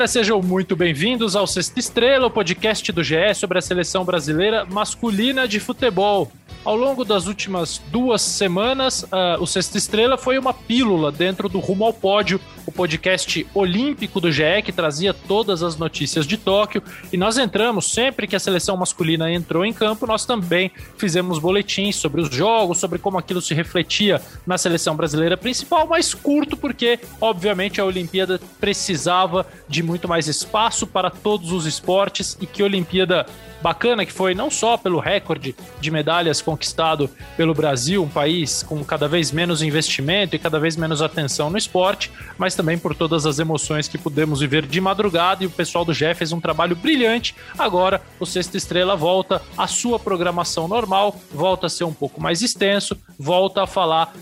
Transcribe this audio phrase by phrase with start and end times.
[0.00, 4.64] Galera, sejam muito bem-vindos ao Sexta Estrela, o podcast do GE sobre a seleção brasileira
[4.64, 6.32] masculina de futebol.
[6.62, 11.58] Ao longo das últimas duas semanas, uh, o Sexta Estrela foi uma pílula dentro do
[11.58, 16.82] Rumo ao Pódio, o podcast olímpico do GE que trazia todas as notícias de Tóquio.
[17.10, 21.96] E nós entramos, sempre que a seleção masculina entrou em campo, nós também fizemos boletins
[21.96, 27.00] sobre os jogos, sobre como aquilo se refletia na seleção brasileira principal, mais curto, porque,
[27.22, 33.26] obviamente, a Olimpíada precisava de muito mais espaço para todos os esportes e que Olimpíada
[33.60, 38.82] bacana que foi não só pelo recorde de medalhas conquistado pelo Brasil, um país com
[38.84, 43.26] cada vez menos investimento e cada vez menos atenção no esporte, mas também por todas
[43.26, 46.76] as emoções que pudemos viver de madrugada e o pessoal do GE fez um trabalho
[46.76, 47.34] brilhante.
[47.58, 52.42] Agora o Sexta Estrela volta à sua programação normal, volta a ser um pouco mais
[52.42, 54.14] extenso, volta a falar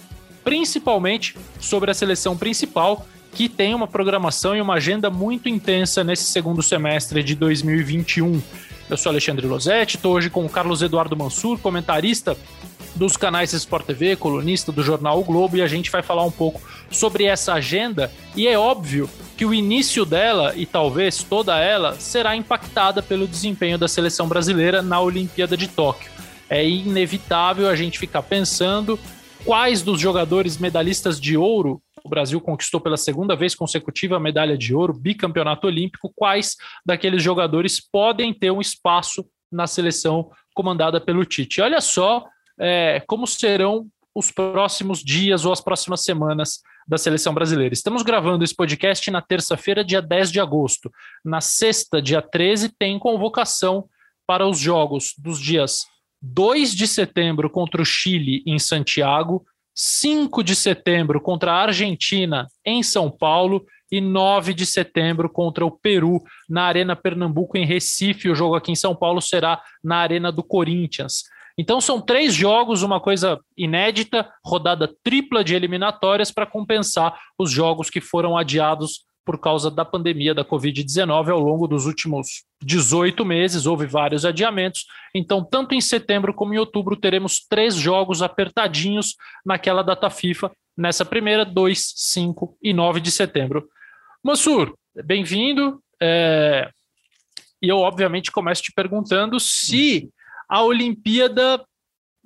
[0.42, 6.24] principalmente sobre a seleção principal que tem uma programação e uma agenda muito intensa nesse
[6.24, 8.42] segundo semestre de 2021.
[8.90, 12.36] Eu sou Alexandre Losetti, estou hoje com o Carlos Eduardo Mansur, comentarista
[12.94, 16.30] dos canais Sport TV, colunista do jornal o Globo, e a gente vai falar um
[16.30, 18.10] pouco sobre essa agenda.
[18.34, 23.78] E é óbvio que o início dela, e talvez toda ela, será impactada pelo desempenho
[23.78, 26.10] da seleção brasileira na Olimpíada de Tóquio.
[26.50, 28.98] É inevitável a gente ficar pensando
[29.44, 34.56] quais dos jogadores medalhistas de ouro o Brasil conquistou pela segunda vez consecutiva a medalha
[34.56, 36.12] de ouro, bicampeonato olímpico.
[36.14, 41.60] Quais daqueles jogadores podem ter um espaço na seleção comandada pelo Tite?
[41.60, 42.26] Olha só
[42.58, 47.74] é, como serão os próximos dias ou as próximas semanas da seleção brasileira.
[47.74, 50.90] Estamos gravando esse podcast na terça-feira, dia 10 de agosto.
[51.24, 53.88] Na sexta, dia 13, tem convocação
[54.26, 55.86] para os jogos dos dias
[56.20, 59.44] 2 de setembro contra o Chile em Santiago
[59.80, 65.70] 5 de setembro contra a Argentina em São Paulo e 9 de setembro contra o
[65.70, 68.28] Peru na Arena Pernambuco em Recife.
[68.28, 71.22] O jogo aqui em São Paulo será na Arena do Corinthians.
[71.56, 77.88] Então são três jogos, uma coisa inédita, rodada tripla de eliminatórias para compensar os jogos
[77.88, 83.66] que foram adiados por causa da pandemia da Covid-19 ao longo dos últimos 18 meses,
[83.66, 84.86] houve vários adiamentos.
[85.14, 91.04] Então, tanto em setembro como em outubro, teremos três jogos apertadinhos naquela data FIFA, nessa
[91.04, 93.68] primeira, 2, 5 e 9 de setembro.
[94.24, 94.74] Mansur,
[95.04, 95.78] bem-vindo.
[96.00, 96.70] É...
[97.60, 100.08] E eu, obviamente, começo te perguntando se
[100.48, 101.62] a Olimpíada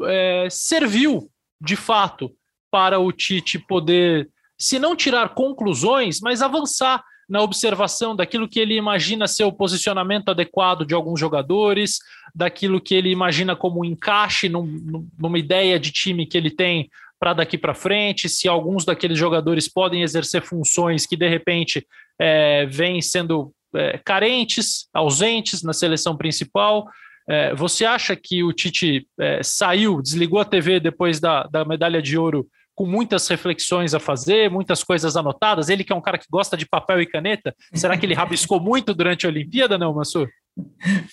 [0.03, 1.29] é, serviu,
[1.61, 2.31] de fato,
[2.71, 4.31] para o Tite poder
[4.63, 10.29] se não tirar conclusões, mas avançar na observação daquilo que ele imagina ser o posicionamento
[10.29, 11.99] adequado de alguns jogadores,
[12.33, 16.89] daquilo que ele imagina como um encaixe num, numa ideia de time que ele tem
[17.19, 21.85] para daqui para frente, se alguns daqueles jogadores podem exercer funções que de repente
[22.17, 26.87] é, vêm sendo é, carentes, ausentes na seleção principal.
[27.29, 32.01] É, você acha que o Tite é, saiu, desligou a TV depois da, da medalha
[32.01, 35.69] de ouro com muitas reflexões a fazer, muitas coisas anotadas.
[35.69, 38.59] Ele que é um cara que gosta de papel e caneta, será que ele rabiscou
[38.63, 40.29] muito durante a Olimpíada, não, Mansur?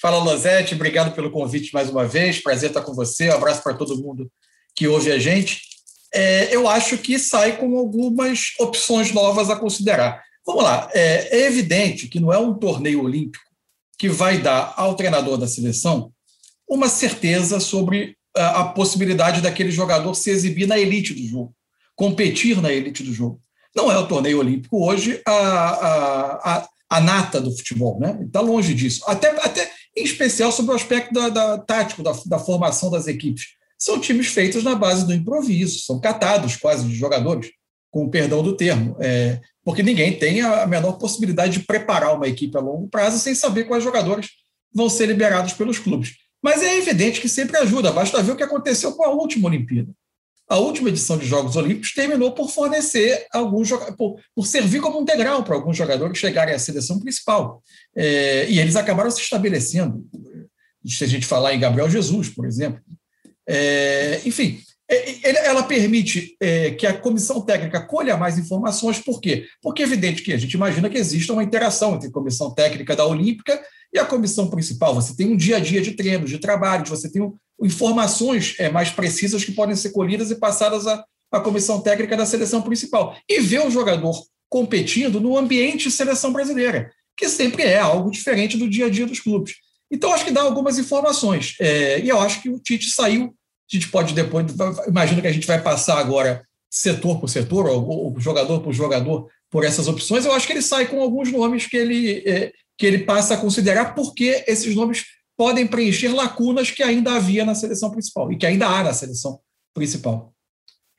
[0.02, 2.42] Fala, Lozete, obrigado pelo convite mais uma vez.
[2.42, 3.30] Prazer estar com você.
[3.30, 4.30] Um abraço para todo mundo
[4.76, 5.62] que ouve a gente.
[6.14, 10.22] É, eu acho que sai com algumas opções novas a considerar.
[10.46, 13.44] Vamos lá, é, é evidente que não é um torneio olímpico
[13.98, 16.12] que vai dar ao treinador da seleção
[16.68, 21.56] uma certeza sobre a, possibilidade daquele jogador se exibir na elite do jogo,
[21.96, 23.42] competir na elite do jogo.
[23.76, 28.20] Não é o torneio olímpico hoje a, a, a, a nata do futebol, né?
[28.26, 29.04] Está longe disso.
[29.08, 33.48] Até, até em especial sobre o aspecto da, da tático, da, da formação das equipes.
[33.78, 37.50] São times feitos na base do improviso, são catados quase de jogadores,
[37.92, 42.28] com o perdão do termo, é, porque ninguém tem a menor possibilidade de preparar uma
[42.28, 44.30] equipe a longo prazo sem saber quais jogadores
[44.74, 46.14] vão ser liberados pelos clubes.
[46.42, 49.92] Mas é evidente que sempre ajuda, basta ver o que aconteceu com a última Olimpíada.
[50.50, 55.06] A última edição de Jogos Olímpicos terminou por fornecer alguns por, por servir como um
[55.06, 57.62] degrau para alguns jogadores chegarem à seleção principal.
[57.96, 60.04] É, e eles acabaram se estabelecendo.
[60.84, 62.82] Se a gente falar em Gabriel Jesus, por exemplo.
[63.48, 64.60] É, enfim,
[64.90, 69.46] é, ela permite é, que a comissão técnica colha mais informações, por quê?
[69.62, 72.96] Porque é evidente que a gente imagina que exista uma interação entre a comissão técnica
[72.96, 73.62] da Olímpica
[73.94, 74.94] e a comissão principal.
[74.96, 77.22] Você tem um dia a dia de treinos, de trabalho, você tem
[77.62, 82.26] informações é, mais precisas que podem ser colhidas e passadas à, à comissão técnica da
[82.26, 83.18] seleção principal.
[83.28, 88.70] E ver o jogador competindo no ambiente seleção brasileira, que sempre é algo diferente do
[88.70, 89.56] dia a dia dos clubes.
[89.92, 91.56] Então, acho que dá algumas informações.
[91.60, 93.34] É, e eu acho que o Tite saiu
[93.72, 94.48] a gente pode depois,
[94.88, 99.28] imagino que a gente vai passar agora setor por setor, ou, ou jogador por jogador,
[99.50, 102.86] por essas opções, eu acho que ele sai com alguns nomes que ele, é, que
[102.86, 105.06] ele passa a considerar, porque esses nomes
[105.38, 109.40] podem preencher lacunas que ainda havia na seleção principal e que ainda há na seleção
[109.74, 110.34] principal.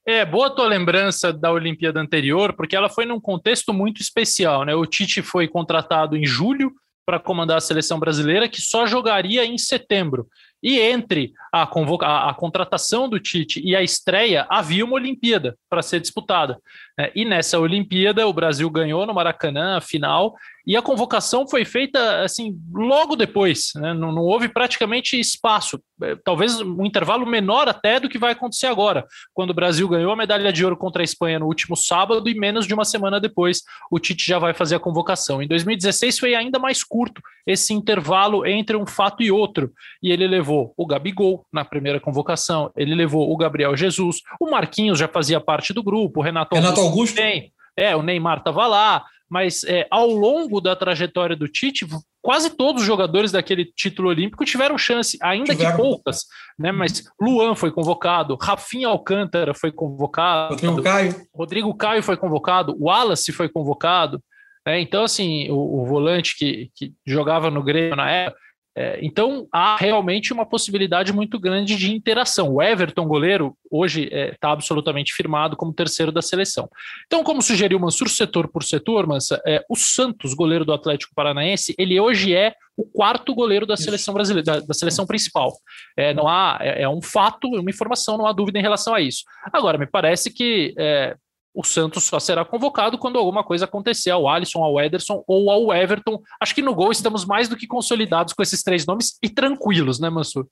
[0.07, 4.75] É, boa tua lembrança da Olimpíada anterior, porque ela foi num contexto muito especial, né?
[4.75, 6.71] O Tite foi contratado em julho
[7.07, 10.29] para comandar a seleção brasileira, que só jogaria em setembro.
[10.63, 15.57] E entre a, convoca a, a, contratação do Tite e a estreia, havia uma Olimpíada
[15.69, 16.59] para ser disputada.
[17.01, 17.11] Né?
[17.15, 20.35] E nessa Olimpíada, o Brasil ganhou no Maracanã a final,
[20.67, 23.95] e a convocação foi feita assim logo depois, né?
[23.95, 28.67] não, não, houve praticamente espaço, é, talvez um intervalo menor até do que vai acontecer
[28.67, 32.29] agora, quando o Brasil ganhou a medalha de ouro contra a Espanha no último sábado
[32.29, 35.43] e menos de uma semana depois o Tite já vai fazer a convocação.
[35.43, 39.73] Em 2016 foi ainda mais curto esse intervalo entre um fato e outro,
[40.03, 44.99] e ele levou o Gabigol na primeira convocação, ele levou o Gabriel Jesus, o Marquinhos
[44.99, 47.53] já fazia parte do grupo, o Renato, Renato Augusto, Augusto.
[47.77, 51.87] é, o Neymar estava lá, mas é, ao longo da trajetória do Tite,
[52.21, 55.71] quase todos os jogadores daquele título olímpico tiveram chance, ainda tiveram.
[55.71, 56.25] que poucas,
[56.59, 56.73] né?
[56.73, 63.33] Mas Luan foi convocado, Rafinha Alcântara foi convocado, Rodrigo Caio, Rodrigo Caio foi convocado, Wallace
[63.33, 64.23] foi convocado,
[64.67, 64.81] né?
[64.81, 69.77] Então, assim, o, o volante que, que jogava no Grêmio na época é, então há
[69.77, 72.55] realmente uma possibilidade muito grande de interação.
[72.55, 76.69] O Everton, goleiro, hoje está é, tá absolutamente firmado como terceiro da seleção.
[77.07, 81.15] Então, como sugeriu o Mansur setor por setor, mas é, o Santos, goleiro do Atlético
[81.15, 85.53] Paranaense, ele hoje é o quarto goleiro da seleção brasileira, da, da seleção principal.
[85.97, 89.01] É, não há, é, é, um fato, uma informação, não há dúvida em relação a
[89.01, 89.25] isso.
[89.53, 91.17] Agora, me parece que é,
[91.55, 95.75] o Santos só será convocado quando alguma coisa acontecer ao Alisson, ao Ederson ou ao
[95.75, 96.21] Everton.
[96.41, 99.99] Acho que no gol estamos mais do que consolidados com esses três nomes e tranquilos,
[99.99, 100.47] né, Mansur?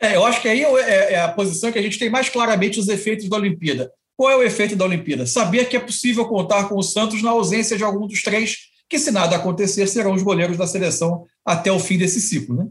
[0.00, 2.78] É, eu acho que aí é, é a posição que a gente tem mais claramente
[2.78, 3.90] os efeitos da Olimpíada.
[4.16, 5.26] Qual é o efeito da Olimpíada?
[5.26, 8.56] Saber que é possível contar com o Santos na ausência de algum dos três,
[8.88, 12.66] que se nada acontecer serão os goleiros da seleção até o fim desse ciclo, né?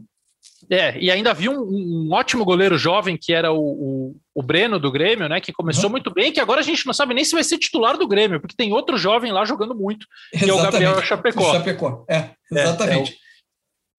[0.70, 4.78] É, e ainda havia um, um, ótimo goleiro jovem que era o, o, o, Breno
[4.78, 5.40] do Grêmio, né?
[5.40, 5.92] Que começou uhum.
[5.92, 8.38] muito bem, que agora a gente não sabe nem se vai ser titular do Grêmio,
[8.40, 10.50] porque tem outro jovem lá jogando muito, que exatamente.
[10.50, 11.52] é o Gabriel Chapecó.
[11.52, 13.12] Chapecó, é, exatamente.
[13.12, 13.18] É, é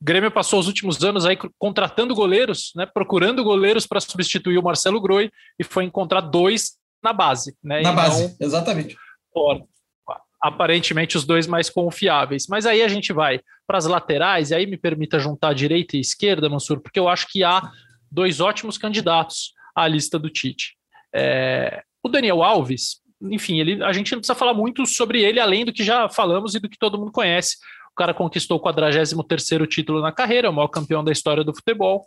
[0.01, 2.85] o Grêmio passou os últimos anos aí contratando goleiros, né?
[2.85, 7.81] Procurando goleiros para substituir o Marcelo Groi e foi encontrar dois na base, né?
[7.81, 8.95] Na base, exatamente.
[9.33, 9.63] Fora
[10.41, 12.47] aparentemente os dois mais confiáveis.
[12.47, 15.99] Mas aí a gente vai para as laterais, e aí me permita juntar direita e
[15.99, 17.71] esquerda, Mansur, porque eu acho que há
[18.11, 20.75] dois ótimos candidatos à lista do Tite.
[21.13, 25.65] É, o Daniel Alves, enfim, ele, a gente não precisa falar muito sobre ele, além
[25.65, 27.57] do que já falamos e do que todo mundo conhece.
[27.91, 32.05] O cara conquistou o 43º título na carreira, o maior campeão da história do futebol,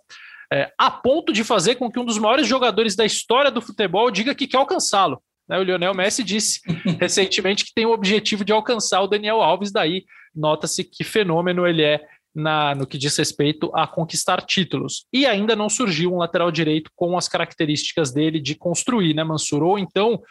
[0.53, 4.11] é, a ponto de fazer com que um dos maiores jogadores da história do futebol
[4.11, 5.23] diga que quer alcançá-lo.
[5.53, 5.59] Né?
[5.59, 6.61] O Lionel Messi disse
[6.99, 11.83] recentemente que tem o objetivo de alcançar o Daniel Alves, daí nota-se que fenômeno ele
[11.83, 12.03] é
[12.35, 15.07] na, no que diz respeito a conquistar títulos.
[15.13, 19.63] E ainda não surgiu um lateral direito com as características dele de construir, né, Mansur?
[19.63, 20.23] Ou então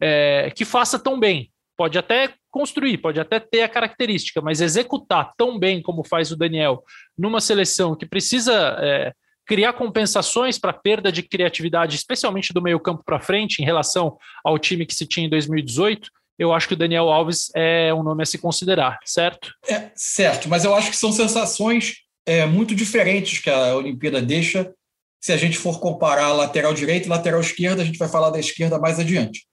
[0.00, 1.50] é, que faça tão bem.
[1.76, 6.36] Pode até construir, pode até ter a característica, mas executar tão bem como faz o
[6.36, 6.82] Daniel
[7.18, 9.12] numa seleção que precisa é,
[9.50, 14.86] criar compensações para perda de criatividade, especialmente do meio-campo para frente, em relação ao time
[14.86, 18.26] que se tinha em 2018, eu acho que o Daniel Alves é um nome a
[18.26, 19.52] se considerar, certo?
[19.68, 24.72] É, certo, mas eu acho que são sensações é, muito diferentes que a Olimpíada deixa.
[25.20, 28.38] Se a gente for comparar lateral direito e lateral esquerda, a gente vai falar da
[28.38, 29.48] esquerda mais adiante.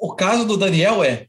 [0.00, 1.26] O caso do Daniel é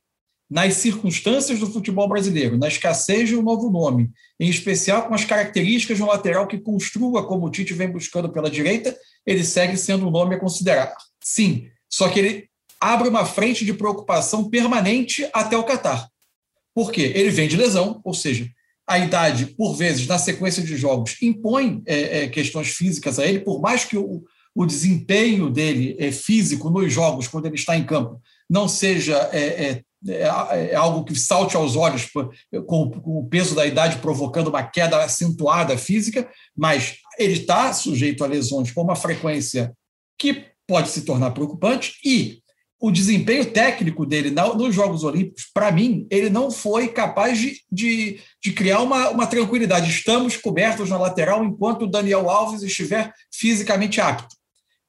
[0.50, 5.26] nas circunstâncias do futebol brasileiro, na escassez de um novo nome, em especial com as
[5.26, 9.76] características de um lateral que construa como o Tite vem buscando pela direita, ele segue
[9.76, 10.94] sendo um nome a considerar.
[11.22, 12.50] Sim, só que ele
[12.80, 16.08] abre uma frente de preocupação permanente até o Catar.
[16.74, 17.12] Por quê?
[17.16, 18.48] Ele vem de lesão, ou seja,
[18.88, 23.40] a idade, por vezes, na sequência de jogos, impõe é, é, questões físicas a ele,
[23.40, 24.24] por mais que o,
[24.56, 29.82] o desempenho dele é, físico nos jogos, quando ele está em campo, não seja é,
[30.08, 32.10] é é, algo que salte aos olhos
[32.66, 38.24] com, com, o peso da idade provocando uma queda acentuada física, mas ele está sujeito
[38.24, 39.74] a lesões com uma frequência
[40.18, 42.40] que pode se tornar preocupante e
[42.80, 48.20] o desempenho técnico dele nos Jogos Olímpicos, para mim, ele não foi capaz de, de,
[48.44, 49.90] de, criar uma, uma tranquilidade.
[49.90, 54.37] Estamos cobertos na lateral enquanto o Daniel Alves estiver fisicamente apto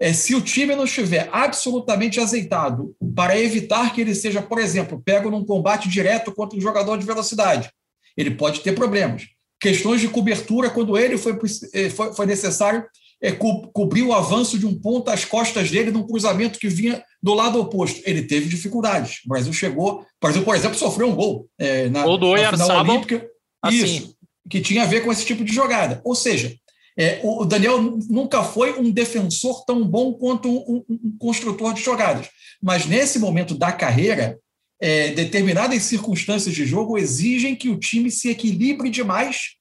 [0.01, 5.03] é, se o time não estiver absolutamente azeitado para evitar que ele seja, por exemplo,
[5.05, 7.71] pego num combate direto contra um jogador de velocidade,
[8.17, 9.27] ele pode ter problemas.
[9.61, 11.37] Questões de cobertura, quando ele foi,
[11.75, 12.85] é, foi, foi necessário
[13.21, 17.03] é, co cobrir o avanço de um ponto às costas dele num cruzamento que vinha
[17.21, 18.01] do lado oposto.
[18.05, 19.21] Ele teve dificuldades.
[19.25, 20.01] O Brasil chegou.
[20.01, 23.29] O Brasil, por exemplo, sofreu um gol é, na, gol do na final olímpica.
[23.61, 23.77] Assim.
[23.77, 24.17] Isso,
[24.49, 26.01] que tinha a ver com esse tipo de jogada.
[26.05, 26.55] Ou seja,
[26.99, 32.29] é, o Daniel nunca foi um defensor tão bom quanto um, um, construtor de jogadas.
[32.61, 34.37] Mas nesse momento da carreira,
[34.81, 39.58] é, determinadas circunstâncias de jogo exigem que o time se equilibre demais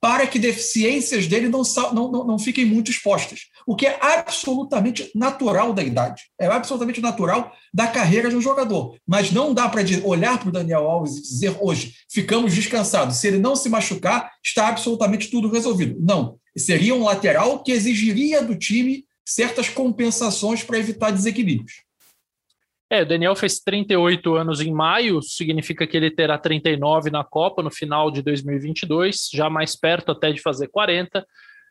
[0.00, 5.74] para que deficiências dele não, não, não, fiquem muito expostas, o que é absolutamente natural
[5.74, 8.96] da idade, é absolutamente natural da carreira de um jogador.
[9.06, 13.28] Mas não dá para olhar para o Daniel Alves e dizer hoje, ficamos descansados, se
[13.28, 15.96] ele não se machucar, está absolutamente tudo resolvido.
[16.00, 21.89] Não, seria um lateral que exigiria do time certas compensações para evitar desequilíbrios.
[22.92, 27.62] É, o Daniel fez 38 anos em maio, significa que ele terá 39 na Copa
[27.62, 31.24] no final de 2022, já mais perto até de fazer 40.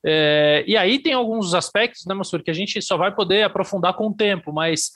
[0.06, 3.96] É, e aí tem alguns aspectos, né, Mansur, que a gente só vai poder aprofundar
[3.96, 4.92] com o tempo, mas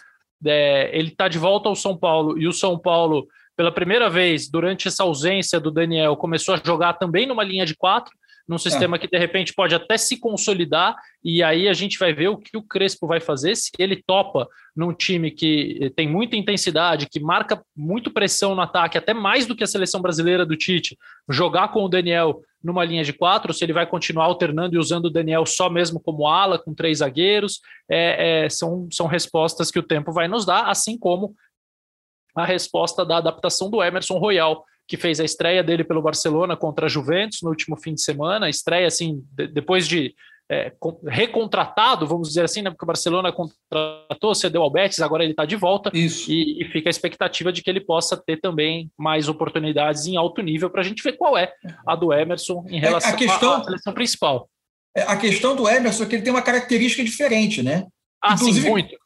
[0.46, 3.28] é, ele está de volta ao São Paulo e o São Paulo,
[3.58, 7.76] pela primeira vez durante essa ausência do Daniel, começou a jogar também numa linha de
[7.76, 8.14] quatro
[8.48, 9.00] num sistema é.
[9.00, 12.58] que de repente pode até se consolidar, e aí a gente vai ver o que
[12.58, 17.64] o Crespo vai fazer, se ele topa num time que tem muita intensidade, que marca
[17.76, 20.98] muito pressão no ataque, até mais do que a seleção brasileira do Tite,
[21.30, 25.06] jogar com o Daniel numa linha de quatro, se ele vai continuar alternando e usando
[25.06, 27.60] o Daniel só mesmo como ala, com três zagueiros,
[27.90, 31.36] é, é, são, são respostas que o tempo vai nos dar, assim como
[32.36, 36.86] a resposta da adaptação do Emerson Royal, que fez a estreia dele pelo Barcelona contra
[36.86, 40.14] a Juventus no último fim de semana, estreia assim, de, depois de
[40.52, 40.72] é,
[41.08, 45.46] recontratado, vamos dizer assim, né, porque o Barcelona contratou, cedeu ao Betis, agora ele está
[45.46, 50.06] de volta e, e, fica a expectativa de que ele possa ter também mais oportunidades
[50.06, 51.52] em alto nível para a gente ver qual é
[51.88, 54.50] a do Emerson em relação é, questão, à seleção principal.
[54.96, 57.88] É, a questão do Emerson é que ele tem uma característica diferente, né?
[58.22, 59.03] Ah, Inclusive, sim, muito.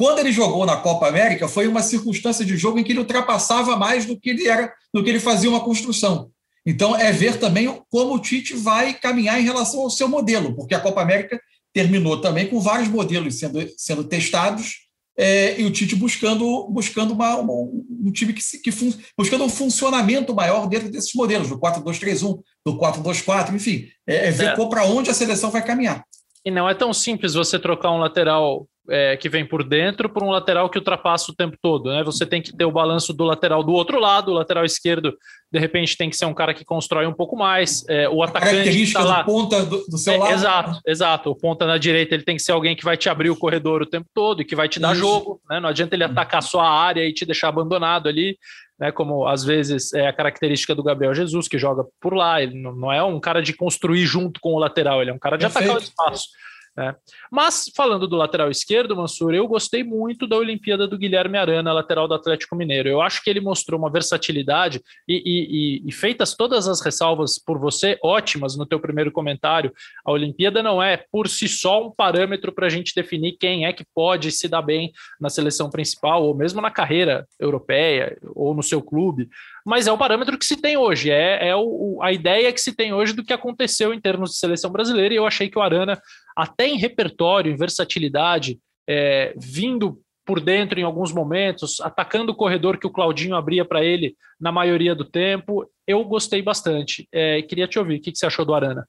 [0.00, 3.76] Quando ele jogou na Copa América, foi uma circunstância de jogo em que ele ultrapassava
[3.76, 6.30] mais do que ele era, do que ele fazia uma construção.
[6.64, 10.74] Então, é ver também como o Tite vai caminhar em relação ao seu modelo, porque
[10.74, 11.38] a Copa América
[11.74, 14.88] terminou também com vários modelos sendo, sendo testados
[15.18, 19.50] é, e o Tite buscando, buscando uma, uma, um time que, que fun, buscando um
[19.50, 24.66] funcionamento maior dentro desses modelos, do 4-2-3-1, do 4-2-4, enfim, é, é ver é.
[24.66, 26.02] para onde a seleção vai caminhar.
[26.42, 30.22] E não é tão simples você trocar um lateral é, que vem por dentro por
[30.22, 31.90] um lateral que ultrapassa o tempo todo.
[31.90, 32.02] Né?
[32.02, 35.16] Você tem que ter o balanço do lateral do outro lado, o lateral esquerdo,
[35.52, 37.84] de repente, tem que ser um cara que constrói um pouco mais.
[37.88, 38.52] É, o atacante.
[38.52, 40.32] Característica tá lá, do ponta do, do seu é, lado.
[40.32, 41.30] Exato, exato.
[41.30, 43.82] O ponta na direita ele tem que ser alguém que vai te abrir o corredor
[43.82, 45.00] o tempo todo e que vai te dar Isso.
[45.00, 45.40] jogo.
[45.48, 45.60] Né?
[45.60, 48.36] Não adianta ele atacar só a área e te deixar abandonado ali.
[48.78, 52.42] Né, como às vezes é a característica do Gabriel Jesus, que joga por lá.
[52.42, 55.36] Ele não é um cara de construir junto com o lateral, ele é um cara
[55.36, 55.70] de Perfeito.
[55.70, 56.28] atacar o espaço.
[56.76, 56.94] Né?
[57.30, 62.06] Mas, falando do lateral esquerdo, Mansur, eu gostei muito da Olimpíada do Guilherme Arana, lateral
[62.06, 62.88] do Atlético Mineiro.
[62.88, 67.58] Eu acho que ele mostrou uma versatilidade e, e, e, feitas todas as ressalvas por
[67.58, 69.72] você, ótimas no teu primeiro comentário,
[70.04, 73.72] a Olimpíada não é por si só um parâmetro para a gente definir quem é
[73.72, 78.62] que pode se dar bem na seleção principal ou mesmo na carreira europeia ou no
[78.62, 79.28] seu clube
[79.64, 82.74] mas é o parâmetro que se tem hoje, é, é o, a ideia que se
[82.74, 85.62] tem hoje do que aconteceu em termos de seleção brasileira, e eu achei que o
[85.62, 86.00] Arana,
[86.36, 88.58] até em repertório, em versatilidade,
[88.88, 93.84] é, vindo por dentro em alguns momentos, atacando o corredor que o Claudinho abria para
[93.84, 97.08] ele na maioria do tempo, eu gostei bastante.
[97.12, 98.86] É, queria te ouvir, o que, que você achou do Arana?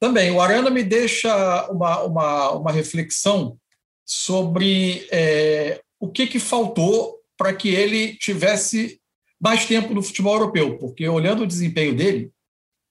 [0.00, 3.56] Também, o Arana me deixa uma, uma, uma reflexão
[4.04, 9.00] sobre é, o que, que faltou para que ele tivesse
[9.40, 12.30] mais tempo no futebol europeu, porque olhando o desempenho dele,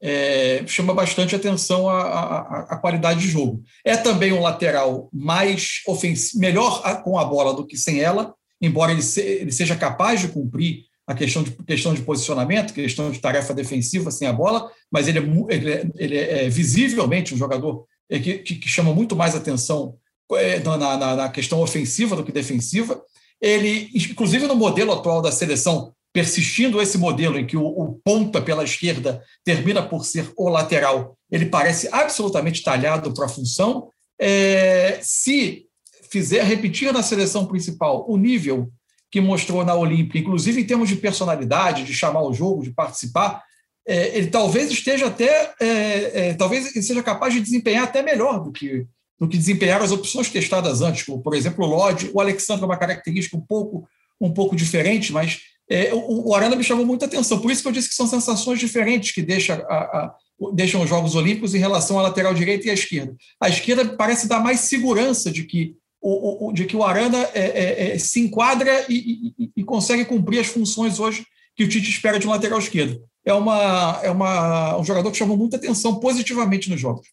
[0.01, 3.63] é, chama bastante atenção a, a, a, qualidade de jogo.
[3.85, 8.91] É também um lateral mais ofensivo, melhor com a bola do que sem ela, embora
[8.91, 13.19] ele, se, ele seja capaz de cumprir a questão de, questão de posicionamento, questão de
[13.19, 17.85] tarefa defensiva sem a bola, mas ele é, ele é, ele é visivelmente um jogador
[18.09, 19.95] é, que, que, chama muito mais atenção
[20.33, 23.01] é, na, na, na questão ofensiva do que defensiva.
[23.39, 28.41] Ele, inclusive no modelo atual da seleção, persistindo esse modelo em que o, o, ponta
[28.41, 33.89] pela esquerda termina por ser o lateral, ele parece absolutamente talhado para a função.
[34.19, 35.65] É, se
[36.09, 38.69] fizer repetir na seleção principal o nível
[39.09, 43.41] que mostrou na Olímpia, inclusive em termos de personalidade, de chamar o jogo, de participar,
[43.87, 48.43] é, ele talvez esteja até, é, é talvez ele seja capaz de desempenhar até melhor
[48.43, 48.85] do que
[49.19, 52.65] do que desempenhar as opções testadas antes, como, por exemplo, o Lodge, o Alexandre é
[52.65, 53.87] uma característica um pouco
[54.19, 55.41] um pouco diferente, mas
[55.71, 57.39] é, o, o Arana me chamou muita atenção.
[57.39, 60.15] Por isso que eu disse que são sensações diferentes que deixa a, a,
[60.53, 63.15] deixam os Jogos Olímpicos em relação à lateral direita e à esquerda.
[63.39, 67.41] A esquerda parece dar mais segurança de que o, o de que o Arana é,
[67.41, 71.23] é, é, se enquadra e, e, e, consegue cumprir as funções hoje
[71.55, 72.99] que o Tite espera de um lateral esquerdo.
[73.23, 77.07] É, uma, é uma, um jogador que chamou muita atenção positivamente nos jogos.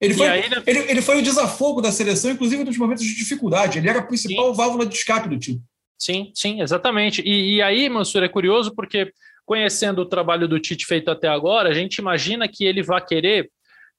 [0.00, 0.62] Ele foi, aí, né?
[0.66, 3.78] ele, ele foi o desafogo da seleção, inclusive nos momentos de dificuldade.
[3.78, 4.56] Ele era a principal sim.
[4.56, 5.62] válvula de escape do time.
[6.00, 7.20] Sim, sim, exatamente.
[7.20, 9.12] E, e aí, Mansur, é curioso porque
[9.44, 13.50] conhecendo o trabalho do Tite feito até agora, a gente imagina que ele vai querer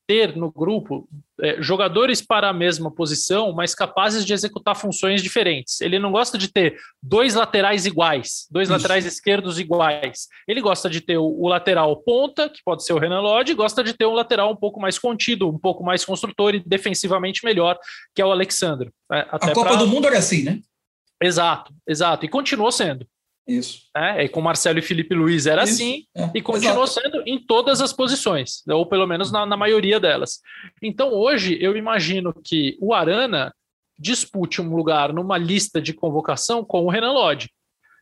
[0.08, 1.08] ter no grupo
[1.40, 5.80] é, jogadores para a mesma posição, mas capazes de executar funções diferentes.
[5.80, 8.76] Ele não gosta de ter dois laterais iguais, dois Isso.
[8.76, 10.28] laterais esquerdos iguais.
[10.48, 13.56] Ele gosta de ter o, o, lateral ponta, que pode ser o Renan Lodge, e
[13.56, 17.46] gosta de ter um lateral um pouco mais contido, um pouco mais construtor e defensivamente
[17.46, 17.78] melhor,
[18.16, 18.90] que é o Alexandre.
[19.14, 19.76] É, a Copa pra...
[19.76, 20.60] do Mundo era assim, né?
[21.22, 22.26] Exato, exato.
[22.26, 23.06] E continuou sendo.
[23.48, 23.82] Isso.
[23.96, 25.74] É, e com Marcelo e Felipe Luiz era Isso.
[25.74, 27.02] assim, é, e continuou exato.
[27.02, 30.40] sendo em todas as posições, ou pelo menos na, na, maioria delas.
[30.82, 33.54] Então, hoje, eu imagino que o Arana
[33.98, 37.50] dispute um lugar numa lista de convocação com o Renan Lodge.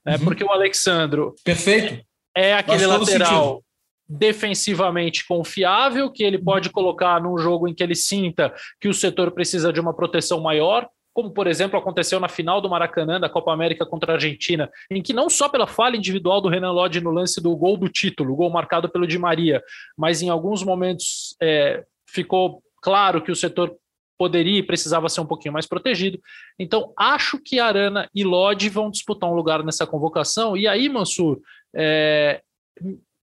[0.05, 0.25] Né, uhum.
[0.25, 2.05] Porque o Alexandro Perfeito.
[2.35, 3.63] é, é aquele lateral
[4.07, 9.31] defensivamente confiável, que ele pode colocar num jogo em que ele sinta que o setor
[9.31, 13.51] precisa de uma proteção maior, como por exemplo aconteceu na final do Maracanã da Copa
[13.51, 17.11] América contra a Argentina, em que não só pela falha individual do Renan Lodge no
[17.11, 19.61] lance do gol do título, gol marcado pelo Di Maria,
[19.97, 23.75] mas em alguns momentos é, ficou claro que o setor
[24.17, 26.19] poderia e precisava ser um pouquinho mais protegido.
[26.59, 30.57] Então, acho que Arana e Lodge vão disputar um lugar nessa convocação.
[30.57, 31.39] E aí, Mansur,
[31.73, 32.41] é,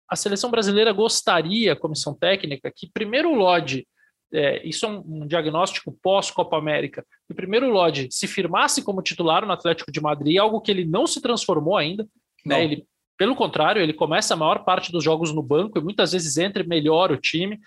[0.08, 3.86] a seleção brasileira gostaria, a comissão técnica, que primeiro o Lodge
[4.32, 9.46] é, isso é um, um diagnóstico pós-Copa América, o primeiro Lodge se firmasse como titular
[9.46, 12.06] no Atlético de Madrid, algo que ele não se transformou ainda.
[12.44, 12.64] Né?
[12.64, 12.86] Ele,
[13.18, 16.62] pelo contrário, ele começa a maior parte dos jogos no banco e muitas vezes entra
[16.62, 17.58] e melhora o time.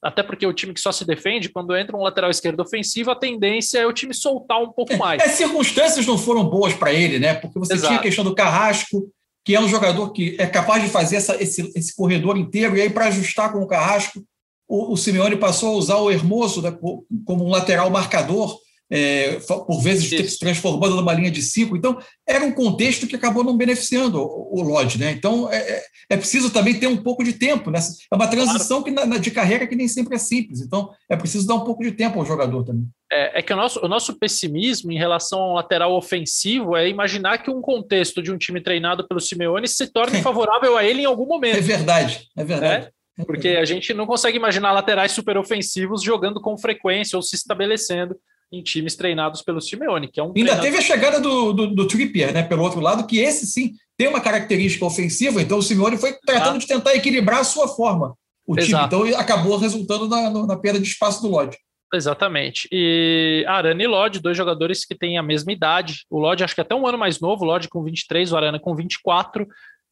[0.00, 3.16] Até porque o time que só se defende, quando entra um lateral esquerdo ofensivo, a
[3.16, 5.20] tendência é o time soltar um pouco mais.
[5.20, 7.34] As circunstâncias não foram boas para ele, né?
[7.34, 7.88] Porque você Exato.
[7.88, 9.10] tinha a questão do Carrasco,
[9.44, 12.82] que é um jogador que é capaz de fazer essa, esse, esse corredor inteiro, e
[12.82, 14.22] aí para ajustar com o Carrasco,
[14.68, 16.76] o, o Simeone passou a usar o Hermoso né,
[17.24, 18.58] como um lateral marcador,
[18.90, 20.30] é, por vezes Isso.
[20.32, 21.76] se transformando numa linha de cinco.
[21.76, 24.98] Então, era um contexto que acabou não beneficiando o, o Lodge.
[24.98, 25.10] Né?
[25.10, 27.70] Então, é, é, é preciso também ter um pouco de tempo.
[27.70, 27.78] Né?
[28.10, 29.00] É uma transição claro.
[29.00, 30.60] que, na, de carreira que nem sempre é simples.
[30.60, 32.86] Então, é preciso dar um pouco de tempo ao jogador também.
[33.12, 37.38] É, é, que o nosso, o nosso pessimismo em relação ao lateral ofensivo é imaginar
[37.38, 41.06] que um contexto de um time treinado pelo Simeone se torne favorável a ele em
[41.06, 41.56] algum momento.
[41.56, 42.86] É verdade, é verdade.
[42.86, 42.97] É?
[43.26, 48.16] Porque a gente não consegue imaginar laterais super ofensivos jogando com frequência ou se estabelecendo
[48.50, 50.64] em times treinados pelo Simeone, que é um Ainda treinador...
[50.64, 54.08] teve a chegada do, do, do, Trippier, né, pelo outro lado, que esse sim tem
[54.08, 56.58] uma característica ofensiva, então o Simeone foi tratando ah.
[56.58, 58.14] de tentar equilibrar a sua forma,
[58.46, 58.96] o Exato.
[58.96, 61.58] time, então acabou resultando na, na perda de espaço do Lodge.
[61.92, 62.68] Exatamente.
[62.70, 66.04] E Arana e Lodge, dois jogadores que têm a mesma idade.
[66.10, 68.58] O Lodge acho que até um ano mais novo, o Lodge com 23, o Arana
[68.58, 69.46] com 24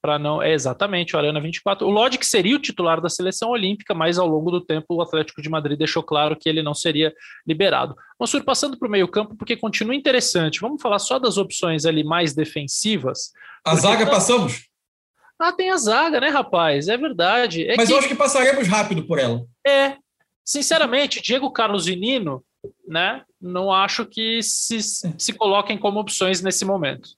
[0.06, 0.40] para não.
[0.40, 1.84] É exatamente, o Arana 24.
[1.84, 5.02] O Lodge que seria o titular da seleção olímpica, mas ao longo do tempo o
[5.02, 7.12] Atlético de Madrid deixou claro que ele não seria
[7.44, 7.96] liberado.
[8.20, 10.60] Mansur, passando para o meio-campo, porque continua interessante.
[10.60, 13.32] Vamos falar só das opções ali mais defensivas.
[13.64, 14.68] A zaga passamos?
[15.40, 16.86] Ah, tem a zaga, né, rapaz?
[16.86, 17.68] É verdade.
[17.68, 17.92] É mas que...
[17.92, 19.44] eu acho que passaremos rápido por ela.
[19.66, 19.96] É.
[20.44, 22.44] Sinceramente, Diego Carlos e Nino,
[22.86, 23.24] né?
[23.40, 27.10] Não acho que se, se coloquem como opções nesse momento.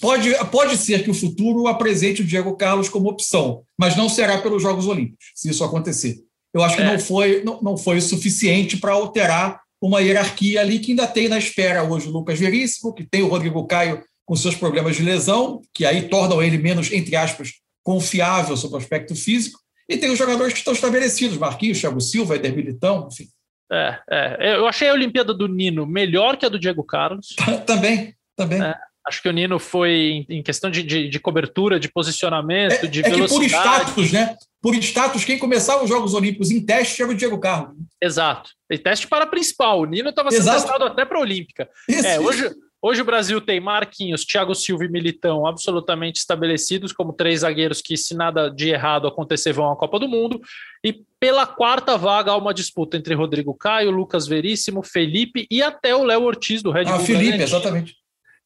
[0.00, 4.38] Pode, pode ser que o futuro apresente o Diego Carlos como opção, mas não será
[4.38, 6.16] pelos Jogos Olímpicos, se isso acontecer.
[6.54, 6.86] Eu acho que é.
[6.86, 11.28] não, foi, não, não foi o suficiente para alterar uma hierarquia ali que ainda tem
[11.28, 15.02] na espera hoje o Lucas Veríssimo, que tem o Rodrigo Caio com seus problemas de
[15.02, 17.52] lesão, que aí tornam ele menos, entre aspas,
[17.82, 22.36] confiável sobre o aspecto físico, e tem os jogadores que estão estabelecidos, Marquinhos, Thiago Silva,
[22.36, 23.26] Eder Militão, enfim.
[23.70, 27.34] É, é, eu achei a Olimpíada do Nino melhor que a do Diego Carlos.
[27.66, 28.62] também, também.
[28.62, 28.74] É,
[29.08, 33.00] Acho que o Nino foi em questão de, de, de cobertura, de posicionamento, é, de
[33.00, 33.86] é velocidade.
[33.86, 34.36] Que por status, né?
[34.60, 37.74] Por status, quem começava os Jogos Olímpicos em teste era o Diego Carlos.
[38.02, 38.50] Exato.
[38.70, 39.80] E teste para a principal.
[39.80, 41.70] O Nino estava sendo testado até para a Olímpica.
[41.88, 42.50] Isso, é, hoje,
[42.82, 47.96] hoje o Brasil tem Marquinhos, Thiago Silva e Militão absolutamente estabelecidos como três zagueiros que,
[47.96, 50.38] se nada de errado acontecer, vão à Copa do Mundo.
[50.84, 55.96] E pela quarta vaga há uma disputa entre Rodrigo Caio, Lucas Veríssimo, Felipe e até
[55.96, 57.00] o Léo Ortiz do Red ah, Bull.
[57.00, 57.97] Ah, Felipe, exatamente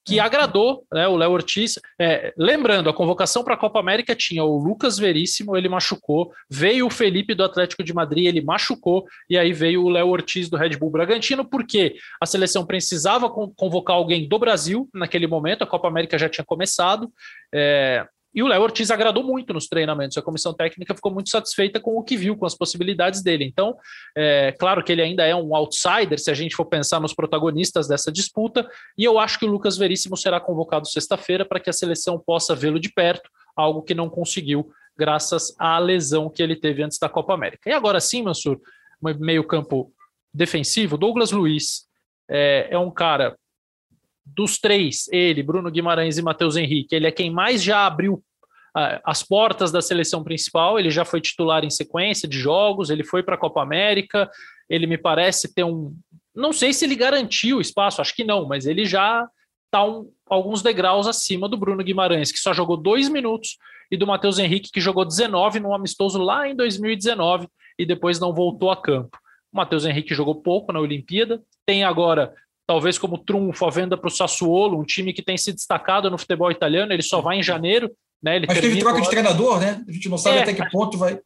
[0.05, 1.79] que agradou né, o Léo Ortiz.
[1.99, 6.87] É, lembrando, a convocação para a Copa América tinha o Lucas Veríssimo, ele machucou, veio
[6.87, 10.57] o Felipe do Atlético de Madrid, ele machucou, e aí veio o Léo Ortiz do
[10.57, 15.89] Red Bull Bragantino, porque a seleção precisava convocar alguém do Brasil naquele momento, a Copa
[15.89, 17.11] América já tinha começado.
[17.55, 20.17] É, E o Léo Ortiz agradou muito nos treinamentos.
[20.17, 23.45] A comissão técnica ficou muito satisfeita com o que viu, com as possibilidades dele.
[23.45, 23.77] Então,
[24.17, 27.87] é claro que ele ainda é um outsider, se a gente for pensar nos protagonistas
[27.87, 28.69] dessa disputa.
[28.97, 32.55] E eu acho que o Lucas Veríssimo será convocado sexta-feira para que a seleção possa
[32.55, 37.09] vê-lo de perto, algo que não conseguiu graças à lesão que ele teve antes da
[37.09, 37.69] Copa América.
[37.69, 38.61] E agora sim, Mansur,
[39.19, 39.93] meio-campo
[40.33, 41.87] defensivo, Douglas Luiz
[42.31, 43.37] é, é um cara
[44.25, 48.15] dos três, ele, Bruno Guimarães e Matheus Henrique, ele é quem mais já abriu
[48.77, 50.79] uh, as portas da seleção principal.
[50.79, 54.31] Ele já foi titular em sequência de jogos, ele foi para a Copa América.
[54.69, 55.95] Ele me parece ter um.
[56.35, 59.29] Não sei se ele garantiu o espaço, acho que não, mas ele já
[59.67, 63.59] está um, alguns degraus acima do Bruno Guimarães, que só jogou dois minutos,
[63.91, 67.47] e do Matheus Henrique, que jogou 19 no amistoso lá em 2019
[67.79, 69.19] e depois não voltou a campo.
[69.53, 72.33] O Matheus Henrique jogou pouco na Olimpíada, tem agora
[72.67, 76.19] talvez como trunfo a venda para o Sassuolo, um time que tem se destacado no
[76.19, 77.91] futebol italiano, ele só vai em janeiro.
[78.23, 78.37] Né?
[78.37, 79.83] Ele Mas teve troca de treinador, né?
[79.87, 81.19] A gente não sabe é, até que ponto vai.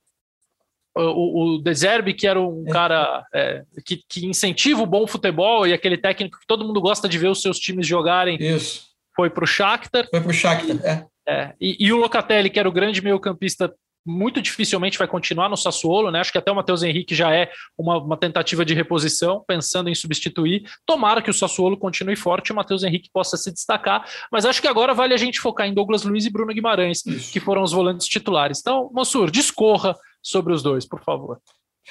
[0.97, 2.71] O, o Deserbe, que era um é.
[2.71, 7.07] cara é, que, que, incentiva o bom futebol e aquele técnico que todo mundo gosta
[7.07, 8.87] de ver os seus times jogarem, Isso.
[9.15, 10.09] foi para o Shakhtar.
[10.09, 11.07] Foi para o Shakhtar, é.
[11.29, 11.53] é.
[11.61, 13.71] E, e, o Locatelli, que era o grande meio campista
[14.07, 16.21] muito dificilmente vai continuar no Sassuolo, né?
[16.21, 19.95] Acho que até o Matheus Henrique já é uma, uma, tentativa de reposição, pensando em
[19.95, 20.65] substituir.
[20.87, 24.63] Tomara que o Sassuolo continue forte e o Matheus Henrique possa se destacar, mas acho
[24.63, 27.33] que agora vale a gente focar em Douglas Luiz e Bruno Guimarães, Isso.
[27.33, 28.61] que foram os volantes titulares.
[28.61, 31.41] Então, Mansur, discorra sobre os dois, por favor.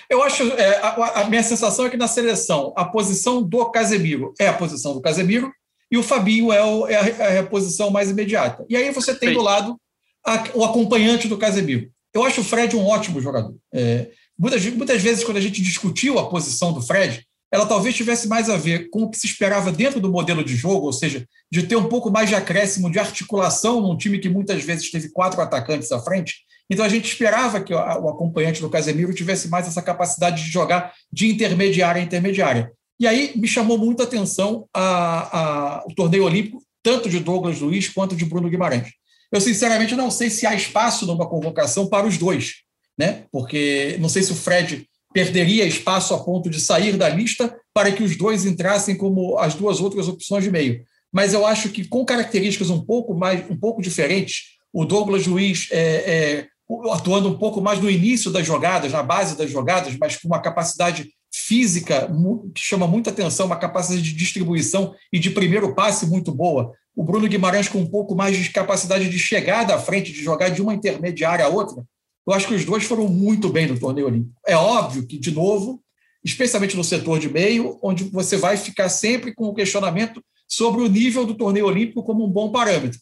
[0.09, 4.33] Eu acho, é, a, a minha sensação é que na seleção, a posição do Casemiro
[4.39, 5.51] é a posição do Casemiro
[5.89, 8.65] e o Fabinho é, o, é, a, é a, posição mais imediata.
[8.69, 9.79] E aí você tem do lado
[10.25, 11.89] a, o acompanhante do Casemiro.
[12.15, 13.53] Eu acho o Fred um ótimo jogador.
[13.73, 18.27] É, muitas, muitas vezes, quando a gente discutiu a posição do Fred, ela talvez tivesse
[18.27, 21.27] mais a ver com o que se esperava dentro do modelo de jogo, ou seja,
[21.51, 25.09] de ter um pouco mais de acréscimo de articulação num time que muitas vezes teve
[25.09, 26.45] quatro atacantes à frente.
[26.69, 30.93] Então a gente esperava que o acompanhante do Casemiro tivesse mais essa capacidade de jogar
[31.11, 32.71] de intermediária a intermediária.
[32.97, 37.59] E aí me chamou muito a atenção a, a, o torneio olímpico, tanto de Douglas
[37.59, 38.87] Luiz quanto de Bruno Guimarães.
[39.31, 42.55] Eu, sinceramente, não sei se há espaço numa convocação para os dois,
[42.97, 43.23] né?
[43.31, 47.91] porque não sei se o Fred perderia espaço a ponto de sair da lista para
[47.91, 50.83] que os dois entrassem como as duas outras opções de meio.
[51.11, 55.69] Mas eu acho que com características um pouco mais, um pouco diferentes, o Douglas Luiz
[55.71, 56.47] é, é,
[56.91, 60.41] atuando um pouco mais no início das jogadas, na base das jogadas, mas com uma
[60.41, 62.09] capacidade física
[62.53, 67.03] que chama muita atenção, uma capacidade de distribuição e de primeiro passe muito boa o
[67.03, 70.61] Bruno Guimarães com um pouco mais de capacidade de chegar da frente, de jogar de
[70.61, 71.83] uma intermediária a outra,
[72.25, 74.33] eu acho que os dois foram muito bem no torneio olímpico.
[74.47, 75.81] É óbvio que, de novo,
[76.23, 80.87] especialmente no setor de meio, onde você vai ficar sempre com o questionamento sobre o
[80.87, 82.99] nível do torneio olímpico como um bom parâmetro.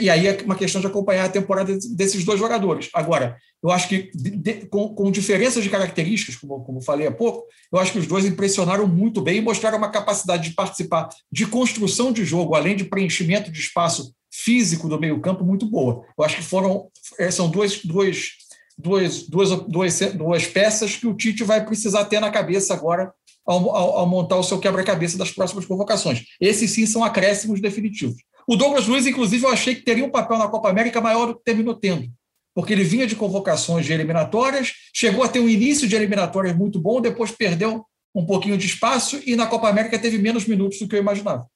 [0.00, 2.88] E aí é uma questão de acompanhar a temporada desses dois jogadores.
[2.94, 7.44] Agora, eu acho que, de, com, com, diferenças de características, como, como falei há pouco,
[7.72, 11.46] eu acho que os dois impressionaram muito bem e mostraram uma capacidade de participar de
[11.46, 16.04] construção de jogo, além de preenchimento de espaço físico do meio-campo, muito boa.
[16.16, 18.30] Eu acho que foram é, são duas, duas,
[18.78, 23.12] duas, duas, duas, duas peças que o Tite vai precisar ter na cabeça agora
[23.44, 26.24] ao, ao, ao montar o seu quebra-cabeça das próximas convocações.
[26.40, 28.16] Esses sim são acréscimos definitivos.
[28.46, 31.36] O Douglas Luiz, inclusive, eu achei que teria um papel na Copa América maior do
[31.36, 32.08] que terminou tendo,
[32.54, 36.78] porque ele vinha de convocações de eliminatórias, chegou a ter um início de eliminatórias muito
[36.80, 40.88] bom, depois perdeu um pouquinho de espaço e na Copa América teve menos minutos do
[40.88, 41.46] que eu imaginava.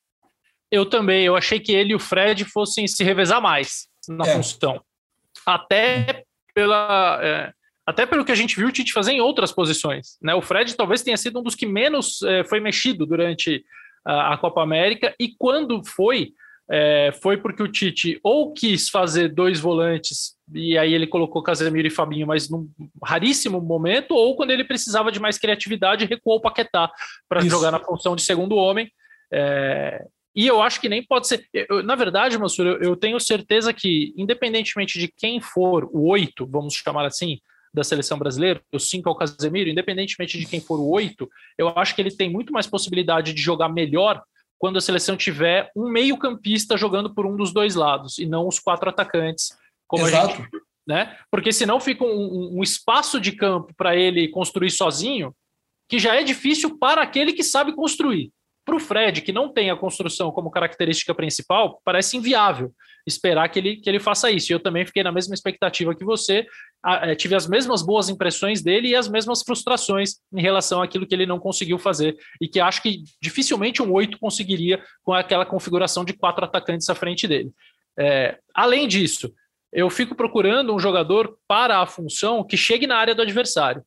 [0.70, 4.34] Eu também, eu achei que ele e o Fred fossem se revezar mais na é.
[4.34, 4.80] função.
[5.44, 7.20] Até pela.
[7.22, 7.52] É,
[7.86, 10.18] até pelo que a gente viu o Tite fazer em outras posições.
[10.20, 10.34] Né?
[10.34, 13.64] O Fred talvez tenha sido um dos que menos é, foi mexido durante
[14.04, 16.32] a, a Copa América, e quando foi,
[16.68, 21.88] é, foi porque o Tite ou quis fazer dois volantes e aí ele colocou Casemiro
[21.88, 22.68] e Fabinho, mas num
[23.02, 26.90] raríssimo momento, ou quando ele precisava de mais criatividade, recuou o Paquetá
[27.28, 28.90] para jogar na função de segundo homem.
[29.32, 31.44] É, e eu acho que nem pode ser.
[31.52, 36.46] Eu, na verdade, Mansur, eu, eu tenho certeza que, independentemente de quem for o oito,
[36.46, 37.38] vamos chamar assim,
[37.76, 41.68] da seleção brasileira, o cinco é o Casemiro, independentemente de quem for o oito, eu
[41.78, 44.22] acho que ele tem muito mais possibilidade de jogar melhor
[44.58, 48.58] quando a seleção tiver um meio-campista jogando por um dos dois lados e não os
[48.58, 49.50] quatro atacantes,
[49.86, 50.32] como Exato.
[50.32, 50.48] a gente.
[50.88, 51.18] Né?
[51.30, 55.34] Porque senão fica um, um espaço de campo para ele construir sozinho,
[55.86, 58.32] que já é difícil para aquele que sabe construir.
[58.66, 62.74] Para o Fred, que não tem a construção como característica principal, parece inviável
[63.06, 64.50] esperar que ele, que ele faça isso.
[64.50, 66.44] E eu também fiquei na mesma expectativa que você,
[66.84, 71.14] é, tive as mesmas boas impressões dele e as mesmas frustrações em relação àquilo que
[71.14, 72.16] ele não conseguiu fazer.
[72.40, 76.94] E que acho que dificilmente um oito conseguiria com aquela configuração de quatro atacantes à
[76.96, 77.52] frente dele.
[77.96, 79.32] É, além disso,
[79.72, 83.84] eu fico procurando um jogador para a função que chegue na área do adversário.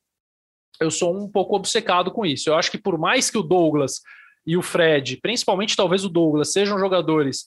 [0.80, 2.48] Eu sou um pouco obcecado com isso.
[2.48, 4.00] Eu acho que por mais que o Douglas
[4.46, 7.46] e o Fred, principalmente talvez o Douglas, sejam jogadores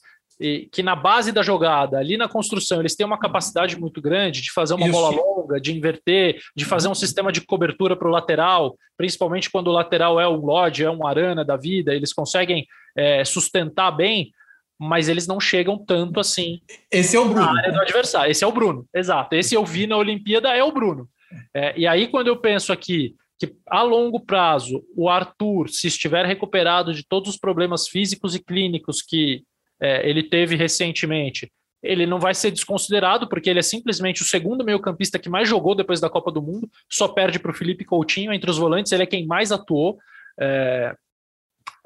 [0.72, 4.52] que na base da jogada, ali na construção, eles têm uma capacidade muito grande de
[4.52, 4.92] fazer uma Isso.
[4.92, 9.68] bola longa, de inverter, de fazer um sistema de cobertura para o lateral, principalmente quando
[9.68, 14.32] o lateral é um Lodge, é um Arana da vida, eles conseguem é, sustentar bem,
[14.78, 16.60] mas eles não chegam tanto assim.
[16.90, 17.46] Esse é o Bruno.
[17.46, 18.30] Na área do adversário.
[18.30, 19.36] Esse é o Bruno, exato.
[19.36, 21.08] Esse eu vi na Olimpíada, é o Bruno.
[21.54, 26.24] É, e aí, quando eu penso aqui que a longo prazo o Arthur, se estiver
[26.24, 29.42] recuperado de todos os problemas físicos e clínicos que
[29.80, 31.50] é, ele teve recentemente,
[31.82, 35.74] ele não vai ser desconsiderado, porque ele é simplesmente o segundo meio-campista que mais jogou
[35.74, 39.02] depois da Copa do Mundo, só perde para o Felipe Coutinho entre os volantes, ele
[39.02, 39.98] é quem mais atuou.
[40.40, 40.94] É,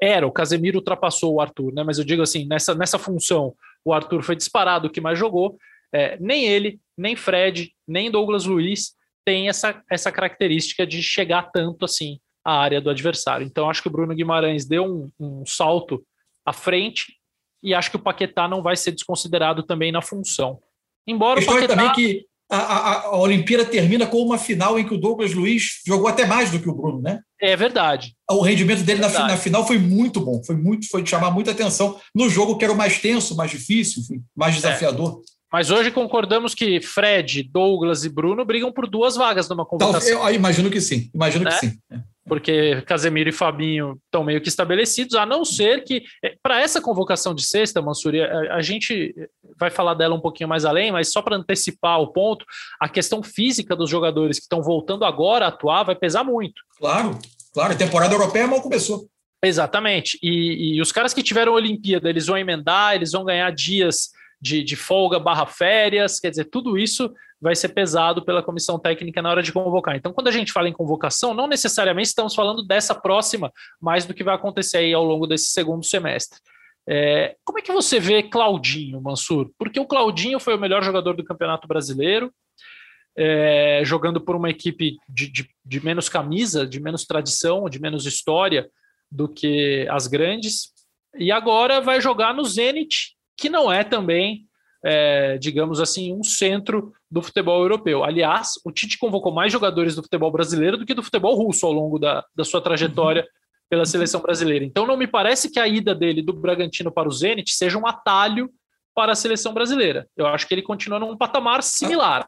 [0.01, 1.83] era, o Casemiro ultrapassou o Arthur, né?
[1.83, 5.57] Mas eu digo assim, nessa, nessa função, o Arthur foi disparado o que mais jogou.
[5.91, 8.93] É, nem ele, nem Fred, nem Douglas Luiz
[9.29, 13.45] tem essa, essa característica de chegar tanto assim à área do adversário.
[13.45, 16.03] Então, acho que o Bruno Guimarães deu um, um salto
[16.43, 17.13] à frente
[17.61, 20.57] e acho que o Paquetá não vai ser desconsiderado também na função.
[21.05, 21.75] Embora o Paquetá...
[21.75, 25.83] também que a, a, a, Olimpíada termina com uma final em que o Douglas Luiz
[25.85, 27.19] jogou até mais do que o Bruno, né?
[27.39, 28.15] É verdade.
[28.31, 31.29] O rendimento dele é na, na, final foi muito bom, foi muito, foi de chamar
[31.29, 34.57] muita atenção no jogo que era o mais tenso, mais difícil, enfim, mais é.
[34.57, 35.21] desafiador.
[35.23, 35.38] É.
[35.51, 40.09] Mas hoje concordamos que Fred, Douglas e Bruno brigam por duas vagas numa convocação.
[40.09, 41.57] Então, eu imagino que sim, imagino que é?
[41.57, 41.77] sim.
[41.91, 46.61] É porque Casemiro e Fabinho estão meio que estabelecidos, a não ser que, é, para
[46.61, 49.13] essa convocação de sexta, Mansuri, a, a, gente
[49.59, 52.45] vai falar dela um pouquinho mais além, mas só para antecipar o ponto,
[52.79, 56.61] a questão física dos jogadores que estão voltando agora a atuar vai pesar muito.
[56.77, 57.17] Claro,
[57.51, 59.09] claro, a temporada europeia mal começou.
[59.43, 64.09] Exatamente, e, e os caras que tiveram Olimpíada, eles vão emendar, eles vão ganhar dias
[64.41, 69.21] de, de folga barra férias, quer dizer, tudo isso vai ser pesado pela comissão técnica
[69.21, 69.95] na hora de convocar.
[69.95, 74.13] Então, quando a gente fala em convocação, não necessariamente estamos falando dessa próxima, mas do
[74.13, 76.39] que vai acontecer aí ao longo desse segundo semestre.
[76.87, 79.51] É, como é que você vê Claudinho, Mansur?
[79.57, 82.33] Porque o Claudinho foi o melhor jogador do Campeonato Brasileiro,
[83.15, 88.05] é, jogando por uma equipe de, de, de menos camisa, de menos tradição, de menos
[88.05, 88.69] história
[89.11, 90.71] do que as grandes,
[91.17, 94.47] e agora vai jogar no Zenit, que não é também
[94.83, 98.03] é, digamos assim, um centro do futebol europeu.
[98.03, 101.73] Aliás, o Tite convocou mais jogadores do futebol brasileiro do que do futebol russo ao
[101.73, 103.27] longo da, da sua trajetória
[103.69, 104.65] pela seleção brasileira.
[104.65, 107.85] Então, não me parece que a ida dele do Bragantino para o Zenit seja um
[107.85, 108.49] atalho
[108.95, 110.07] para a seleção brasileira.
[110.17, 112.27] Eu acho que ele continua num patamar similar.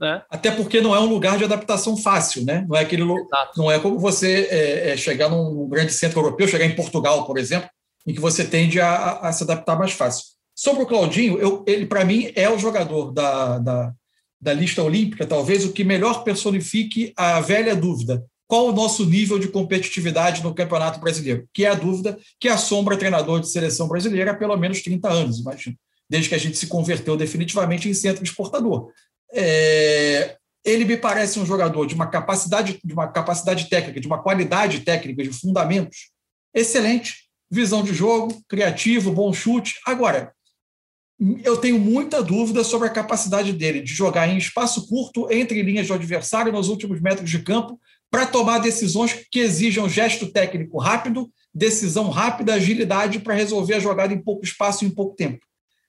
[0.00, 0.22] Né?
[0.30, 2.64] Até porque não é um lugar de adaptação fácil, né?
[2.68, 3.04] Não é aquele
[3.56, 7.38] não é como você é, é, chegar num grande centro europeu, chegar em Portugal, por
[7.38, 7.68] exemplo,
[8.06, 10.37] em que você tende a, a, a se adaptar mais fácil.
[10.58, 13.94] Sobre o Claudinho, eu, ele, para mim, é o jogador da, da,
[14.40, 18.26] da lista olímpica, talvez o que melhor personifique a velha dúvida.
[18.44, 21.48] Qual o nosso nível de competitividade no Campeonato Brasileiro?
[21.54, 25.38] Que é a dúvida que assombra treinador de seleção brasileira há pelo menos 30 anos,
[25.38, 25.76] imagino,
[26.10, 28.90] desde que a gente se converteu definitivamente em centro exportador.
[29.32, 34.20] É, ele me parece um jogador de uma capacidade, de uma capacidade técnica, de uma
[34.20, 36.10] qualidade técnica, de fundamentos
[36.52, 39.76] excelente, visão de jogo, criativo, bom chute.
[39.86, 40.32] Agora,
[41.42, 45.88] eu tenho muita dúvida sobre a capacidade dele de jogar em espaço curto entre linhas
[45.88, 47.78] do adversário nos últimos metros de campo
[48.10, 54.14] para tomar decisões que exijam gesto técnico rápido, decisão rápida, agilidade para resolver a jogada
[54.14, 55.44] em pouco espaço e em pouco tempo.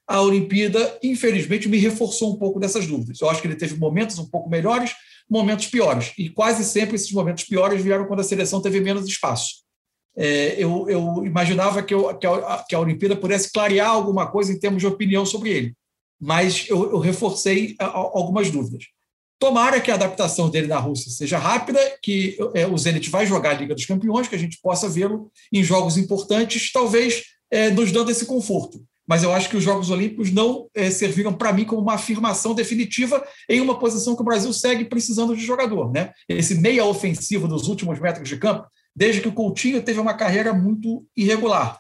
[0.08, 3.22] A Olimpíada, infelizmente, me reforçou um pouco dessas dúvidas.
[3.22, 4.92] Eu acho que ele teve momentos um pouco melhores,
[5.30, 6.12] momentos piores.
[6.18, 9.69] E quase sempre esses momentos piores vieram quando a seleção teve menos espaço
[10.16, 14.52] é, eu, eu, imaginava que, eu, que, a, que, a, Olimpíada pudesse clarear alguma coisa
[14.52, 15.74] em termos de opinião sobre ele,
[16.20, 18.86] mas eu, eu reforcei a, a, algumas dúvidas.
[19.40, 23.52] Tomara que a adaptação dele na Rússia seja rápida, que é, o Zenit vai jogar
[23.52, 27.92] a Liga dos Campeões, que a gente possa vê-lo em jogos importantes, talvez é, nos
[27.92, 28.84] dando esse conforto.
[29.08, 32.54] Mas eu acho que os Jogos Olímpicos não é, serviram para mim como uma afirmação
[32.54, 35.92] definitiva em uma posição que o Brasil segue precisando de jogador.
[35.92, 36.12] Né?
[36.28, 40.54] Esse meia ofensivo dos últimos metros de campo desde que o Coutinho teve uma carreira
[40.54, 41.80] muito irregular.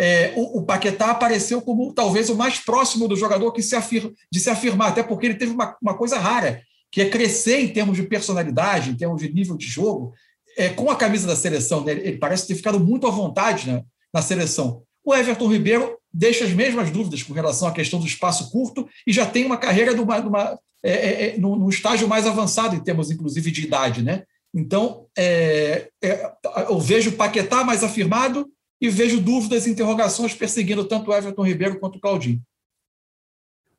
[0.00, 4.12] É, o, o, Paquetá apareceu como talvez o mais próximo do jogador que se afir,
[4.30, 7.68] de se afirmar, até porque ele teve uma, uma, coisa rara, que é crescer em
[7.68, 10.14] termos de personalidade, em termos de nível de jogo,
[10.56, 11.84] é, com a camisa da seleção.
[11.84, 11.92] Né?
[11.92, 13.82] Ele parece ter ficado muito à vontade né,
[14.14, 14.82] na seleção.
[15.04, 19.12] O Everton Ribeiro deixa as mesmas dúvidas com relação à questão do espaço curto e
[19.12, 23.10] já tem uma carreira numa, numa, é, é, é num estágio mais avançado em termos,
[23.10, 24.02] inclusive, de idade.
[24.02, 24.22] Né?
[24.54, 26.32] Então, é, é,
[26.68, 31.42] eu vejo o Paquetá mais afirmado e vejo dúvidas e interrogações perseguindo tanto o Everton
[31.42, 32.40] Ribeiro quanto o Claudinho.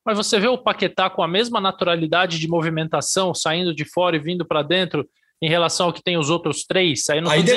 [0.05, 4.19] mas você vê o Paquetá com a mesma naturalidade de movimentação, saindo de fora e
[4.19, 5.08] vindo para dentro,
[5.41, 7.10] em relação ao que tem os outros três?
[7.10, 7.51] Aí, aí, de...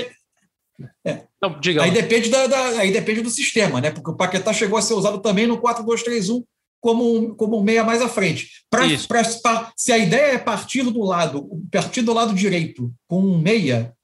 [1.04, 1.26] é.
[1.36, 3.90] então, aí depende, da, da, aí depende do sistema, né?
[3.90, 6.44] Porque o Paquetá chegou a ser usado também no 4-2-3-1
[6.82, 8.50] como um, como um meia mais à frente.
[8.68, 13.38] Pra, pra, se a ideia é partir do lado, partir do lado direito com um
[13.38, 13.94] meia,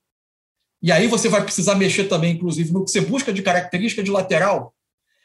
[0.80, 4.12] e aí você vai precisar mexer também, inclusive, no que você busca de característica de
[4.12, 4.72] lateral,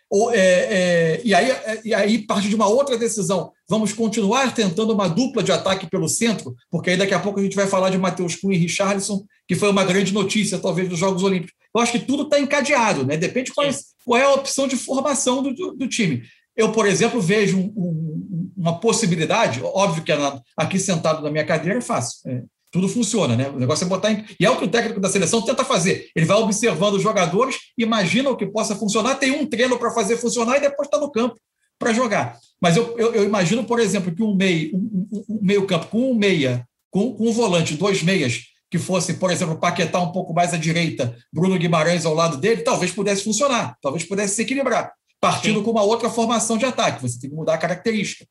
[0.09, 3.51] ou, é, é, e, aí, é, e aí parte de uma outra decisão.
[3.69, 7.43] Vamos continuar tentando uma dupla de ataque pelo centro, porque aí daqui a pouco a
[7.43, 10.99] gente vai falar de Matheus Cunha e Richarlison, que foi uma grande notícia, talvez, dos
[10.99, 11.53] Jogos Olímpicos.
[11.75, 13.15] Eu acho que tudo está encadeado, né?
[13.15, 13.71] depende qual, é,
[14.03, 16.23] qual, é a opção de formação do, do, do time.
[16.55, 20.11] Eu, por exemplo, vejo um, um, uma possibilidade, óbvio que
[20.55, 22.19] aqui sentado na minha cadeira é fácil.
[22.29, 23.49] É, tudo funciona, né?
[23.49, 24.25] O negócio é botar em.
[24.39, 26.09] E é o que o técnico da seleção tenta fazer.
[26.15, 30.17] Ele vai observando os jogadores, imagina o que possa funcionar, tem um treino para fazer
[30.17, 31.35] funcionar e depois está no campo
[31.77, 32.39] para jogar.
[32.59, 36.11] Mas eu, eu, eu, imagino, por exemplo, que um meio, um, um meio campo com
[36.11, 40.33] um meia, com, com um volante, dois meias, que fosse, por exemplo, Paquetá um pouco
[40.33, 44.91] mais à direita, Bruno Guimarães ao lado dele, talvez pudesse funcionar, talvez pudesse se equilibrar,
[45.23, 45.63] partindo Sim.
[45.63, 47.01] com uma outra formação de ataque.
[47.01, 48.25] Você tem que mudar a característica.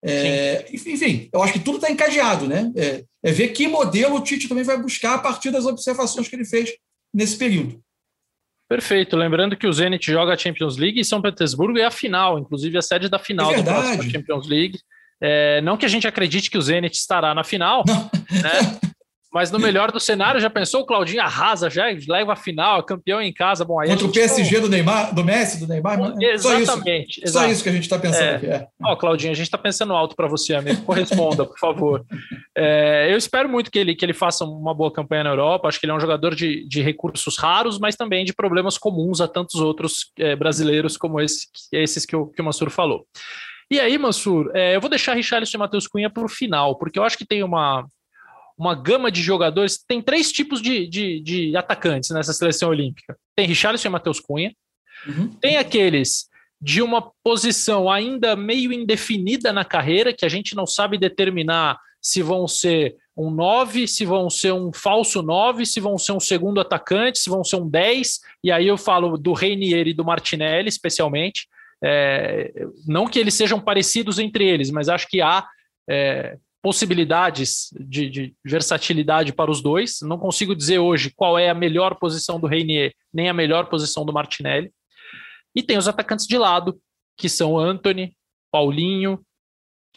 [0.00, 2.70] É, enfim, eu acho que tudo está encadeado, né?
[2.76, 6.36] É, é, ver que modelo o Tite também vai buscar a partir das observações que
[6.36, 6.72] ele fez
[7.12, 7.82] nesse período.
[8.68, 9.16] Perfeito.
[9.16, 12.38] Lembrando que o Zenit joga a Champions League em São Petersburgo e é a final,
[12.38, 14.78] inclusive a sede da final é da Champions League.
[15.20, 18.78] É, não que a gente acredite que o Zenit estará na final, né?
[19.32, 23.20] Mas no melhor do cenário, já pensou o Claudinho arrasa, já leva a final, campeão
[23.20, 23.64] em casa.
[23.64, 25.98] Bom, aí Contra o PSG do Neymar, do Messi, do Neymar.
[26.20, 27.20] Exatamente.
[27.20, 28.34] Só isso, só isso que a gente está pensando é.
[28.36, 28.46] aqui.
[28.46, 28.66] É.
[28.82, 30.82] Ó, Claudinho, a gente está pensando alto para você, amigo.
[30.82, 32.04] Corresponda, por favor.
[32.56, 35.68] É, eu espero muito que ele, que ele faça uma boa campanha na Europa.
[35.68, 39.20] Acho que ele é um jogador de, de recursos raros, mas também de problemas comuns
[39.20, 43.06] a tantos outros é, brasileiros como esse, esses que o, que o Mansur falou.
[43.70, 46.98] E aí, Mansur, é, eu vou deixar Richarlison e Matheus Cunha para o final, porque
[46.98, 47.84] eu acho que tem uma,
[48.56, 49.78] uma gama de jogadores.
[49.86, 54.54] Tem três tipos de, de, de atacantes nessa seleção olímpica: tem Richarlison e Matheus Cunha,
[55.06, 55.28] uhum.
[55.40, 56.28] tem aqueles
[56.60, 62.22] de uma posição ainda meio indefinida na carreira, que a gente não sabe determinar se
[62.22, 66.60] vão ser um 9, se vão ser um falso 9, se vão ser um segundo
[66.60, 70.68] atacante, se vão ser um 10, e aí eu falo do Reinier e do Martinelli,
[70.68, 71.48] especialmente.
[71.82, 72.52] É,
[72.86, 75.46] não que eles sejam parecidos entre eles, mas acho que há
[75.88, 79.98] é, possibilidades de, de, versatilidade para os dois.
[80.02, 84.04] Não consigo dizer hoje qual é a melhor posição do Reinier, nem a melhor posição
[84.04, 84.72] do Martinelli.
[85.54, 86.76] E tem os atacantes de lado,
[87.16, 88.16] que são Anthony,
[88.50, 89.24] Paulinho,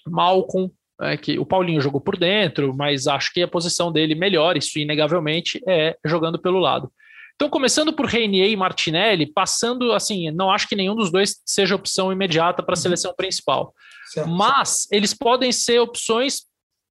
[0.06, 4.56] Malcolm, é, que o Paulinho jogou por dentro, mas acho que a posição dele melhor,
[4.56, 6.92] isso inegavelmente, é jogando pelo lado.
[7.34, 11.74] Então, começando por Reinier e Martinelli, passando assim, não acho que nenhum dos dois seja
[11.74, 12.84] opção imediata para a uhum.
[12.84, 13.74] seleção principal.
[14.10, 14.30] Certo.
[14.30, 16.48] Mas eles podem ser opções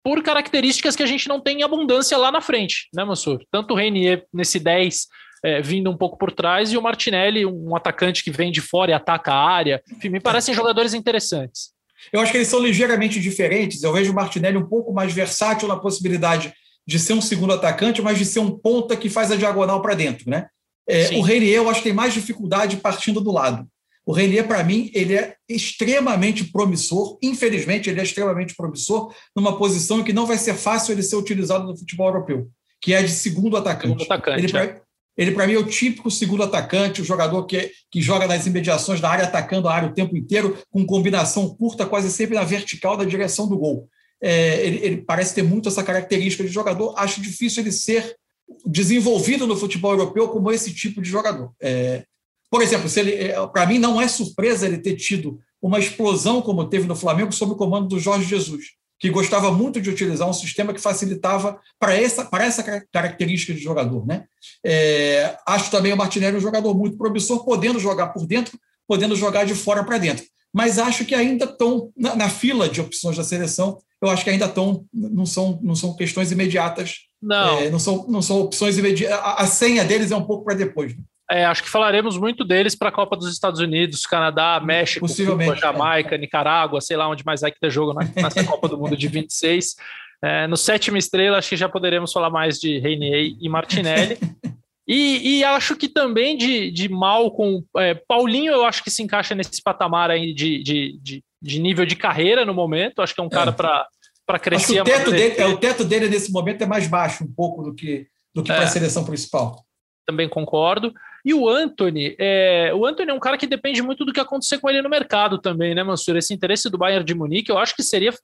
[0.09, 3.45] por características que a gente não tem em abundância lá na frente, né, Mansur?
[3.53, 5.07] Tanto o Reinier nesse 10
[5.45, 8.91] é, vindo um pouco por trás e o Martinelli, um atacante que vem de fora
[8.91, 9.83] e ataca a área.
[9.93, 11.73] Enfim, me parecem jogadores interessantes.
[12.11, 13.83] Eu acho que eles são ligeiramente diferentes.
[13.83, 16.55] Eu vejo o Martinelli um pouco mais versátil na possibilidade
[16.87, 19.93] de ser um segundo atacante, mas de ser um ponta que faz a diagonal para
[19.93, 20.47] dentro, né?
[20.89, 23.69] É, o Reinier, eu acho que tem mais dificuldade partindo do lado.
[24.09, 27.19] O Renier, para mim, ele é extremamente promissor.
[27.23, 31.67] Infelizmente, ele é extremamente promissor numa posição que não vai ser fácil ele ser utilizado
[31.67, 32.49] no futebol europeu,
[32.81, 34.03] que é de segundo atacante.
[34.03, 34.81] Segundo atacante ele, é.
[35.15, 38.99] ele para mim, é o típico segundo atacante, o jogador que, que joga nas imediações
[38.99, 42.97] da área, atacando a área o tempo inteiro, com combinação curta, quase sempre na vertical
[42.97, 43.91] da direção do gol.
[44.23, 46.95] É, ele, ele parece ter muito essa característica de jogador.
[46.97, 48.17] Acho difícil ele ser
[48.65, 51.53] desenvolvido no futebol europeu como esse tipo de jogador.
[51.61, 52.05] É,
[52.51, 56.87] por exemplo, é, para mim não é surpresa ele ter tido uma explosão como teve
[56.87, 58.65] no Flamengo sob o comando do Jorge Jesus,
[58.99, 63.61] que gostava muito de utilizar um sistema que facilitava para essa, para essa característica de
[63.61, 64.07] jogador.
[64.07, 64.25] Né?
[64.65, 69.45] É, acho também o Martinelli um jogador muito promissor, podendo jogar por dentro, podendo jogar
[69.45, 70.25] de fora para dentro.
[70.53, 73.79] Mas acho que ainda estão na, na, fila de opções da seleção.
[74.01, 77.01] Eu acho que ainda estão, não são, não são questões imediatas.
[77.21, 77.59] Não.
[77.59, 79.19] É, não, são, não são opções imediatas.
[79.19, 80.97] A, a senha deles é um pouco para depois.
[80.97, 81.03] Né?
[81.31, 85.55] É, acho que falaremos muito deles para a Copa dos Estados Unidos, Canadá, México, Cuba,
[85.55, 86.19] Jamaica, é.
[86.19, 89.77] Nicarágua, sei lá onde mais vai que ter jogo nessa Copa do Mundo de 26.
[90.23, 94.19] É, no sétima estrela, acho que já poderemos falar mais de Reinier e Martinelli.
[94.91, 99.03] E, e, acho que também de, de mal com é, Paulinho, eu acho que se
[99.03, 103.03] encaixa nesse patamar aí de, de, de, de nível de carreira no momento.
[103.03, 103.53] Acho que é um cara é.
[103.53, 104.81] para crescer.
[104.81, 107.75] o teto, dele, é, o teto dele nesse momento é mais baixo um pouco do
[107.75, 108.69] que, do que para a é.
[108.69, 109.63] seleção principal.
[110.07, 110.95] Também concordo.
[111.29, 114.57] E o Anthony, é, o Anthony é um cara que depende muito do que acontecer
[114.57, 116.17] com ele no mercado também, né, Mansur?
[116.17, 118.15] Esse interesse do Bayern de Munique, eu acho que seria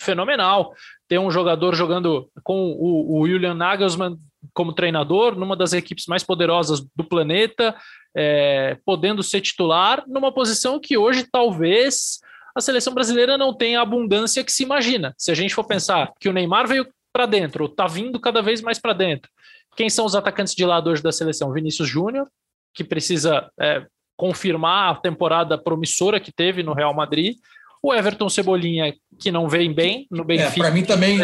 [0.00, 0.72] fenomenal
[1.06, 4.16] ter um jogador jogando com o, o Julian Nagelsmann
[4.54, 7.76] como treinador, numa das equipes mais poderosas do planeta,
[8.16, 12.18] é, podendo ser titular, numa posição que hoje talvez
[12.56, 15.14] a seleção brasileira não tenha a abundância que se imagina.
[15.18, 18.62] Se a gente for pensar que o Neymar veio para dentro, está vindo cada vez
[18.62, 19.30] mais para dentro.
[19.76, 21.52] Quem são os atacantes de lado hoje da seleção?
[21.52, 22.26] Vinícius Júnior,
[22.74, 27.36] que precisa é, confirmar a temporada promissora que teve no Real Madrid.
[27.82, 30.60] O Everton Cebolinha, que não vem bem no é, Benfica.
[30.60, 31.18] É, Para mim também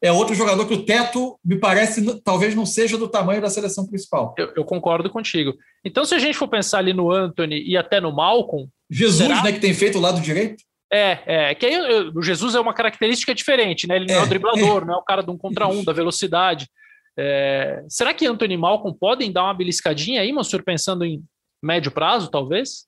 [0.00, 3.84] é outro jogador que o teto, me parece, talvez não seja do tamanho da seleção
[3.84, 4.32] principal.
[4.38, 5.54] Eu, eu concordo contigo.
[5.84, 8.68] Então, se a gente for pensar ali no Anthony e até no Malcolm.
[8.88, 9.42] Jesus, será...
[9.42, 10.62] né, que tem feito o lado direito?
[10.92, 11.76] É, é, que aí
[12.14, 13.96] o Jesus é uma característica diferente, né?
[13.96, 14.84] Ele não é, é o driblador, é.
[14.84, 16.68] não é o cara de um contra um, da velocidade.
[17.16, 21.22] É, será que Anthony Malcolm podem dar uma beliscadinha aí, Mansur, pensando em
[21.62, 22.86] médio prazo, talvez?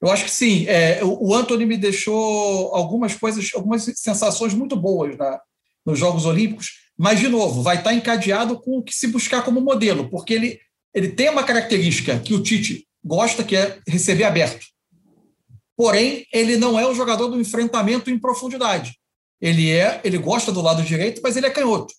[0.00, 0.66] Eu acho que sim.
[0.66, 5.40] É, o, o Anthony me deixou algumas coisas, algumas sensações muito boas na,
[5.84, 9.60] nos Jogos Olímpicos, mas, de novo, vai estar encadeado com o que se buscar como
[9.60, 10.60] modelo, porque ele,
[10.94, 14.64] ele tem uma característica que o Tite gosta, que é receber aberto.
[15.76, 18.96] Porém, ele não é o jogador do enfrentamento em profundidade.
[19.40, 21.92] Ele é, ele gosta do lado direito, mas ele é canhoto.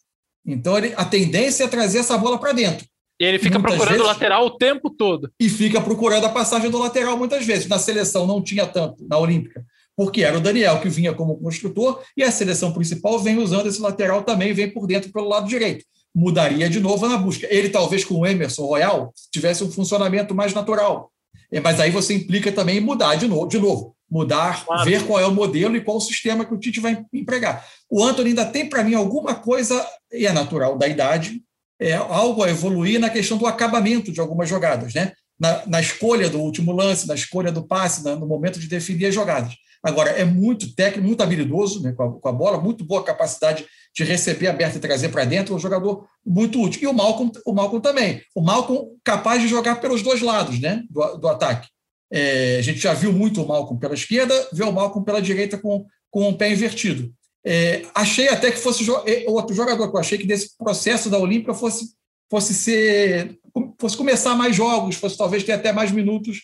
[0.46, 2.86] Então, ele, a tendência é trazer essa bola para dentro.
[3.20, 5.32] E ele fica muitas procurando vezes, o lateral o tempo todo.
[5.40, 7.68] E fica procurando a passagem do lateral muitas vezes.
[7.68, 9.66] Na seleção não tinha tanto, na Olímpica,
[9.96, 13.82] porque era o Daniel que vinha como construtor e a seleção principal vem usando esse
[13.82, 15.86] lateral também, vem por dentro pelo lado direito.
[16.14, 17.48] Mudaria de novo na busca.
[17.50, 21.10] Ele, talvez, com o Emerson Royal, tivesse um funcionamento mais natural.
[21.52, 23.48] É, mas aí você implica também mudar de novo.
[23.48, 24.86] De novo mudar, claro.
[24.86, 27.66] ver qual é o modelo e qual o sistema que o Tite vai empregar.
[27.90, 31.42] O Antônio ainda tem, para mim, alguma coisa, e é natural da idade,
[31.80, 35.14] é, algo a evoluir na questão do acabamento de algumas jogadas, né?
[35.38, 39.08] Na, na escolha do último lance, na escolha do passe, na, no momento de definir
[39.08, 39.54] as jogadas.
[39.84, 43.66] Agora, é muito técnico, muito habilidoso né, com, a, com, a, bola, muito boa capacidade
[43.94, 46.82] de receber aberto e trazer para dentro, um jogador muito útil.
[46.82, 48.22] E o Malcolm, o Malcolm também.
[48.34, 51.68] O Malcolm capaz de jogar pelos dois lados né, do, do ataque.
[52.12, 55.58] É, a gente já viu muito o Malcolm pela esquerda, vê o Malcolm pela direita
[55.58, 57.14] com, com o pé invertido.
[57.46, 61.20] É, achei até que fosse é, outro jogador, que eu achei que desse processo da
[61.20, 61.94] Olímpia fosse,
[62.30, 63.38] fosse ser
[63.80, 66.42] fosse começar mais jogos, fosse talvez ter até mais minutos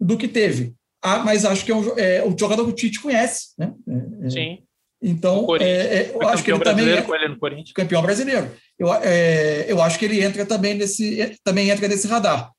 [0.00, 0.74] do que teve.
[1.02, 3.72] Ah, mas acho que é um, é um jogador que o Tite conhece, né?
[3.86, 4.58] É, é Sim.
[5.00, 7.04] Então, é, eu acho que ele também é
[7.72, 8.50] campeão brasileiro.
[8.76, 8.88] Eu,
[9.68, 12.50] eu acho que ele entra também nesse também entra nesse radar.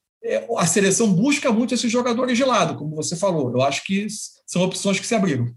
[0.57, 3.51] A seleção busca muito esses jogadores de lado, como você falou.
[3.51, 4.07] Eu acho que
[4.45, 5.47] são opções que se abriram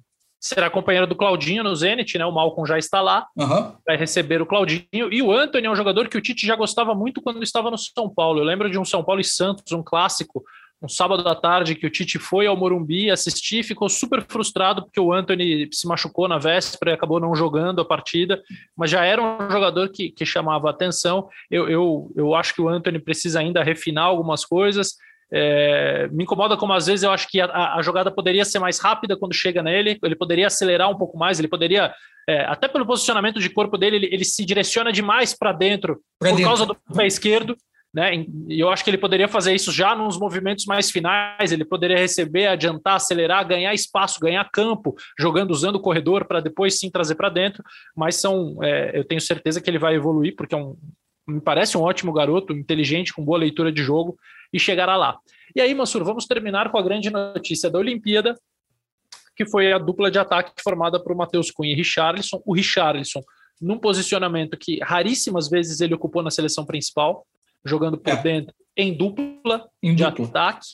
[0.42, 2.26] será companheiro do Claudinho no Zenit, né?
[2.26, 3.76] O Malcom já está lá, uhum.
[3.86, 4.88] vai receber o Claudinho.
[4.92, 7.78] E o Anthony é um jogador que o Tite já gostava muito quando estava no
[7.78, 8.40] São Paulo.
[8.40, 10.42] Eu lembro de um São Paulo e Santos, um clássico,
[10.83, 14.83] um sábado à tarde que o Tite foi ao Morumbi assistir e ficou super frustrado
[14.83, 18.43] porque o Anthony se machucou na véspera e acabou não jogando a partida,
[18.76, 21.28] mas já era um jogador que, que chamava atenção.
[21.49, 24.97] Eu, eu, eu acho que o Anthony precisa ainda refinar algumas coisas.
[25.33, 28.78] É, me incomoda como às vezes eu acho que a, a, jogada poderia ser mais
[28.78, 31.95] rápida quando chega nele, ele poderia acelerar um pouco mais, ele poderia,
[32.28, 36.30] é, até pelo posicionamento de corpo dele, ele, ele se direciona demais para dentro pra
[36.30, 36.51] por dentro.
[36.51, 37.57] causa do pé esquerdo.
[37.93, 38.24] Né?
[38.49, 41.53] E eu acho que ele poderia fazer isso já nos movimentos mais finais.
[41.53, 46.78] Ele poderia receber, adiantar, acelerar, ganhar espaço, ganhar campo, jogando, usando o corredor para depois
[46.78, 47.62] sim trazer para dentro.
[47.95, 50.74] Mas são, é, eu tenho certeza que ele vai evoluir, porque é um,
[51.26, 54.16] me parece um ótimo garoto, inteligente, com boa leitura de jogo
[54.53, 55.18] e chegará lá.
[55.55, 58.34] E aí, Mansur, vamos terminar com a grande notícia da Olimpíada,
[59.36, 62.43] que foi a dupla de ataque formada por Matheus Cunha e Richarlison.
[62.45, 63.20] O Richarlison,
[63.61, 67.26] num posicionamento que raríssimas vezes ele ocupou na seleção principal,
[67.64, 68.16] jogando por é.
[68.16, 70.26] dentro em dupla em de dupla.
[70.26, 70.66] ataque.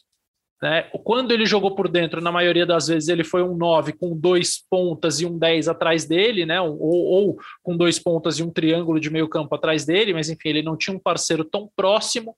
[0.61, 0.83] Né?
[1.05, 4.65] Quando ele jogou por dentro, na maioria das vezes, ele foi um 9 com dois
[4.69, 6.61] pontas e um 10 atrás dele, né?
[6.61, 10.49] ou, ou com dois pontas e um triângulo de meio campo atrás dele, mas enfim,
[10.49, 12.37] ele não tinha um parceiro tão próximo.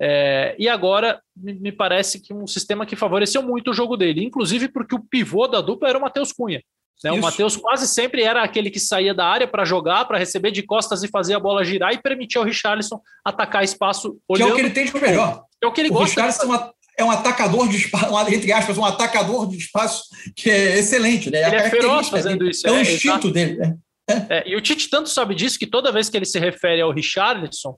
[0.00, 4.66] É, e agora me parece que um sistema que favoreceu muito o jogo dele, inclusive
[4.68, 6.60] porque o pivô da dupla era o Matheus Cunha.
[7.02, 7.12] Né?
[7.12, 10.62] O Matheus quase sempre era aquele que saía da área para jogar, para receber de
[10.62, 14.16] costas e fazer a bola girar e permitir ao Richarlison atacar espaço.
[14.34, 15.44] Que é o que ele tem de melhor.
[15.62, 16.22] É o que ele o gosta.
[16.22, 20.04] Richarlison é um atacador de espaço, entre aspas, um atacador de espaço
[20.36, 21.30] que é excelente.
[21.30, 21.46] Né?
[21.46, 22.50] Ele é feroz fazendo dele.
[22.50, 22.66] isso.
[22.66, 23.56] É, o é, instinto dele.
[23.56, 23.76] Né?
[24.28, 26.92] É, e o Tite tanto sabe disso que toda vez que ele se refere ao
[26.92, 27.76] Richarlison,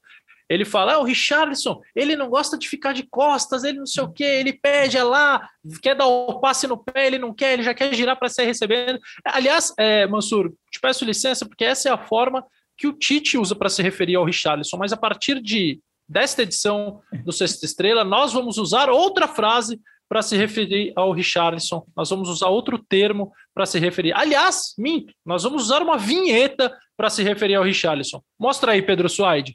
[0.49, 4.03] ele fala: ah, o Richarlison, ele não gosta de ficar de costas, ele não sei
[4.03, 5.49] o quê, ele pede lá,
[5.83, 8.47] quer dar o passe no pé, ele não quer, ele já quer girar para sair
[8.47, 8.99] recebendo.
[9.25, 12.45] Aliás, é, Mansur, te peço licença, porque essa é a forma
[12.77, 17.01] que o Tite usa para se referir ao Richarlison, mas a partir de desta edição
[17.25, 21.85] do Sexta Estrela, nós vamos usar outra frase para se referir ao Richarlison.
[21.97, 24.13] Nós vamos usar outro termo para se referir.
[24.13, 28.21] Aliás, minto, nós vamos usar uma vinheta para se referir ao Richarlison.
[28.39, 29.55] Mostra aí, Pedro Suaide.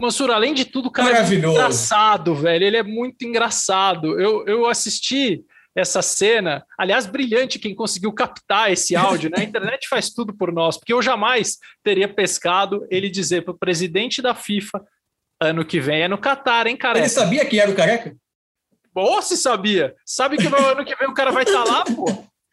[0.00, 2.64] Mansur, além de tudo, cara, é engraçado, velho.
[2.64, 4.18] Ele é muito engraçado.
[4.18, 5.44] Eu, eu assisti
[5.76, 6.64] essa cena.
[6.78, 9.28] Aliás, brilhante quem conseguiu captar esse áudio.
[9.28, 9.42] Né?
[9.42, 13.58] A internet faz tudo por nós, porque eu jamais teria pescado ele dizer para o
[13.58, 14.82] presidente da FIFA
[15.46, 16.98] ano que vem é no Catar, hein, cara?
[16.98, 18.16] Ele sabia que era o careca?
[18.94, 19.94] Ou se sabia.
[20.06, 22.06] Sabe que no ano que vem o cara vai estar tá lá, pô.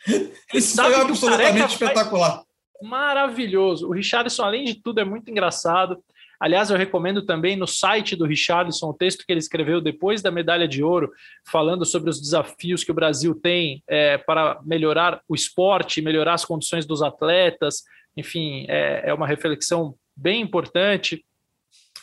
[0.07, 2.35] Ele Isso sabe foi absolutamente espetacular.
[2.35, 2.89] Vai...
[2.89, 3.87] Maravilhoso.
[3.87, 6.03] O Richardson, além de tudo, é muito engraçado.
[6.39, 10.31] Aliás, eu recomendo também no site do Richardson o texto que ele escreveu depois da
[10.31, 11.11] medalha de ouro,
[11.45, 16.43] falando sobre os desafios que o Brasil tem é, para melhorar o esporte, melhorar as
[16.43, 17.83] condições dos atletas.
[18.17, 21.23] Enfim, é, é uma reflexão bem importante.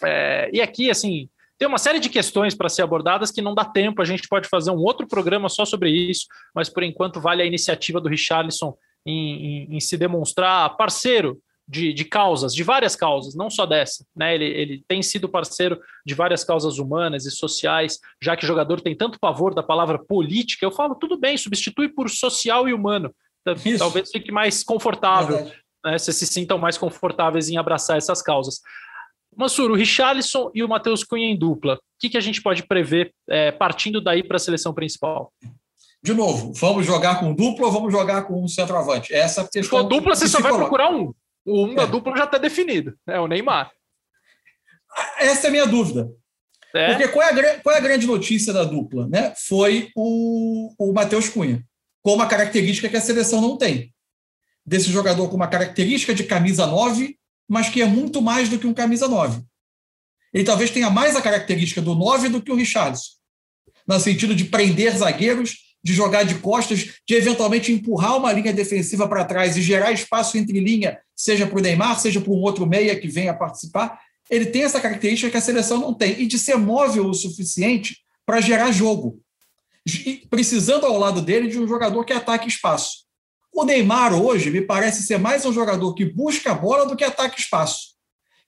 [0.05, 1.29] É, e aqui, assim,
[1.59, 4.49] tem uma série de questões para ser abordadas que não dá tempo, a gente pode
[4.49, 8.77] fazer um outro programa só sobre isso, mas por enquanto vale a iniciativa do Richarlison
[9.05, 14.05] em, em, em se demonstrar parceiro de, de, causas, de várias causas, não só dessa.
[14.17, 14.35] Né?
[14.35, 18.81] Ele, ele tem sido parceiro de várias causas humanas e sociais, já que o jogador
[18.81, 23.15] tem tanto pavor da palavra política, eu falo, tudo bem, substitui por social e humano.
[23.65, 23.79] Isso.
[23.79, 25.51] Talvez fique mais confortável,
[25.85, 25.99] né?
[25.99, 28.61] se se sintam mais confortáveis em abraçar essas causas.
[29.39, 32.67] Mansur, o Richarlison e o Matheus Cunha em dupla, o que, que a gente pode
[32.67, 35.33] prever é, partindo daí para a seleção principal?
[36.03, 39.15] De novo, vamos jogar com dupla ou vamos jogar com um centroavante?
[39.15, 39.63] Essa questão.
[39.63, 41.15] Se for dupla, você só vai procurar um.
[41.47, 41.87] O um da é.
[41.87, 43.71] dupla já está definido, é o Neymar.
[45.19, 46.11] Essa é a minha dúvida.
[46.75, 46.89] É.
[46.89, 49.07] Porque qual é, a, qual é, a, grande notícia da dupla?
[49.07, 49.33] Né?
[49.37, 51.65] Foi o, o Matheus Cunha,
[52.03, 53.93] com uma característica que a seleção não tem.
[54.67, 57.17] Desse jogador com uma característica de camisa 9,
[57.49, 59.43] mas que é muito mais do que um camisa 9.
[60.33, 63.13] Ele talvez tenha mais a característica do 9 do que o Richarlison,
[63.87, 69.09] no sentido de prender zagueiros de jogar de costas, de eventualmente empurrar uma linha defensiva
[69.09, 72.67] para trás e gerar espaço entre linha, seja para o Neymar, seja para um outro
[72.67, 76.39] meia que venha participar, ele tem essa característica que a seleção não tem, e de
[76.39, 79.23] ser móvel o suficiente para gerar jogo,
[80.29, 83.08] precisando ao lado dele de um jogador que ataque espaço.
[83.59, 87.03] O Neymar hoje me parece ser mais um jogador que busca a bola do que
[87.03, 87.89] ataca espaço.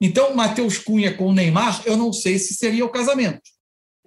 [0.01, 3.43] Então, Matheus Cunha com o Neymar, eu não sei se seria o casamento.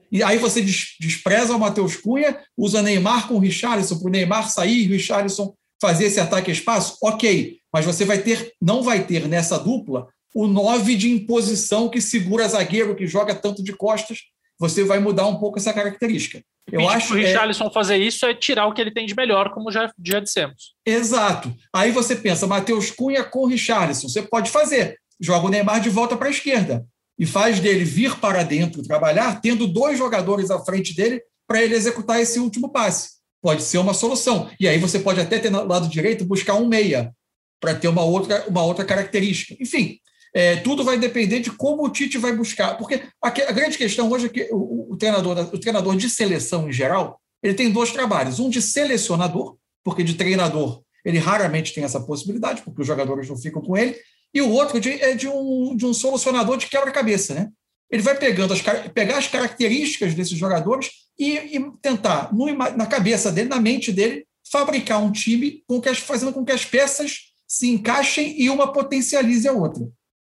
[0.10, 4.50] E aí você despreza o Matheus Cunha, usa Neymar com o Richarlison para o Neymar
[4.50, 6.96] sair e Richarlison fazer esse ataque a espaço?
[7.04, 12.00] Ok, mas você vai ter, não vai ter nessa dupla o nove de imposição que
[12.00, 14.20] segura zagueiro, que joga tanto de costas.
[14.64, 16.42] Você vai mudar um pouco essa característica.
[16.72, 17.74] Eu acho que o Richarlison é...
[17.74, 20.74] fazer isso é tirar o que ele tem de melhor, como já, já dissemos.
[20.86, 21.54] Exato.
[21.76, 24.08] Aí você pensa, Matheus Cunha com o Richarlison.
[24.08, 24.98] Você pode fazer.
[25.20, 26.86] Joga o Neymar de volta para a esquerda
[27.20, 31.76] e faz dele vir para dentro trabalhar, tendo dois jogadores à frente dele para ele
[31.76, 33.10] executar esse último passe.
[33.42, 34.50] Pode ser uma solução.
[34.58, 37.14] E aí você pode até ter no lado direito buscar um meia
[37.60, 39.62] para ter uma outra, uma outra característica.
[39.62, 40.00] Enfim,
[40.34, 42.76] é, tudo vai depender de como o Tite vai buscar.
[42.78, 46.68] Porque a, a grande questão hoje é que o, o, treinador, o treinador de seleção
[46.68, 48.40] em geral, ele tem dois trabalhos.
[48.40, 53.38] Um de selecionador, porque de treinador ele raramente tem essa possibilidade, porque os jogadores não
[53.38, 53.96] ficam com ele,
[54.34, 57.34] e o outro de, é de um, de um solucionador de quebra-cabeça.
[57.34, 57.50] Né?
[57.92, 58.62] Ele vai pegando as,
[58.94, 64.26] pegar as características desses jogadores e, e tentar, no, na cabeça dele, na mente dele,
[64.50, 68.72] fabricar um time com que as, fazendo com que as peças se encaixem e uma
[68.72, 69.84] potencialize a outra.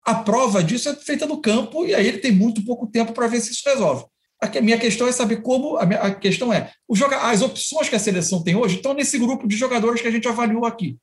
[0.09, 3.27] A prova disso é feita no campo e aí ele tem muito pouco tempo para
[3.27, 4.05] ver se isso resolve.
[4.41, 5.77] A minha questão é saber como.
[5.77, 9.17] A, minha, a questão é: joga, as opções que a seleção tem hoje estão nesse
[9.17, 10.97] grupo de jogadores que a gente avaliou aqui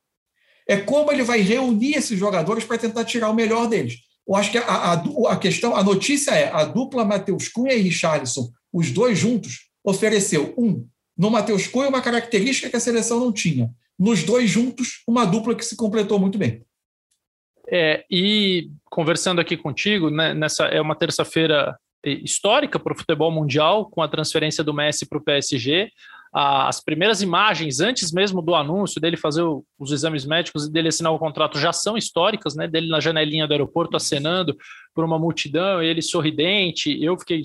[0.67, 3.95] é como ele vai reunir esses jogadores para tentar tirar o melhor deles.
[4.27, 4.93] Eu acho que a, a,
[5.29, 10.53] a, questão, a notícia é a dupla Matheus Cunha e Richarlison, os dois juntos, ofereceu
[10.57, 10.85] um
[11.17, 13.71] no Matheus Cunha uma característica que a seleção não tinha.
[13.97, 16.63] Nos dois juntos, uma dupla que se completou muito bem.
[17.69, 23.89] É, e conversando aqui contigo, né, nessa é uma terça-feira histórica para o futebol mundial,
[23.89, 25.91] com a transferência do Messi para o PSG
[26.33, 29.43] as primeiras imagens, antes mesmo do anúncio dele fazer
[29.79, 32.67] os exames médicos e dele assinar o contrato, já são históricas, né?
[32.67, 34.55] Dele na janelinha do aeroporto acenando
[34.93, 37.01] por uma multidão, ele sorridente.
[37.01, 37.43] Eu fiquei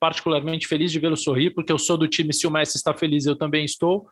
[0.00, 3.26] particularmente feliz de vê-lo sorrir, porque eu sou do time, se o Messi está feliz,
[3.26, 4.06] eu também estou.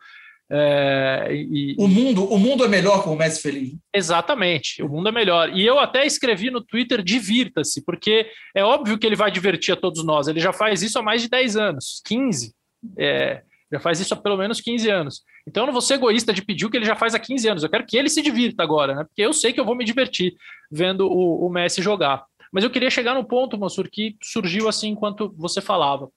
[0.51, 3.75] É, e, o, mundo, o mundo é melhor com o Messi feliz.
[3.93, 5.49] Exatamente, o mundo é melhor.
[5.55, 9.77] E eu até escrevi no Twitter: divirta-se, porque é óbvio que ele vai divertir a
[9.77, 10.27] todos nós.
[10.27, 12.53] Ele já faz isso há mais de 10 anos 15.
[12.97, 13.41] É,
[13.71, 15.21] Já faz isso há pelo menos 15 anos.
[15.47, 17.47] Então eu não vou ser egoísta de pedir o que ele já faz há 15
[17.47, 17.63] anos.
[17.63, 19.03] Eu quero que ele se divirta agora, né?
[19.05, 20.35] Porque eu sei que eu vou me divertir
[20.71, 22.25] vendo o, o Messi jogar.
[22.51, 26.07] Mas eu queria chegar no ponto, Mansur, que surgiu assim enquanto você falava.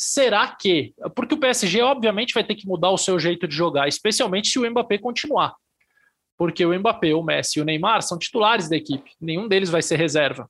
[0.00, 0.94] Será que.
[1.16, 4.56] Porque o PSG, obviamente, vai ter que mudar o seu jeito de jogar, especialmente se
[4.56, 5.56] o Mbappé continuar.
[6.36, 9.10] Porque o Mbappé, o Messi e o Neymar são titulares da equipe.
[9.20, 10.48] Nenhum deles vai ser reserva.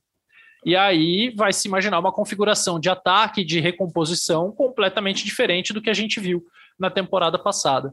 [0.63, 5.89] E aí vai se imaginar uma configuração de ataque, de recomposição completamente diferente do que
[5.89, 6.45] a gente viu
[6.77, 7.91] na temporada passada.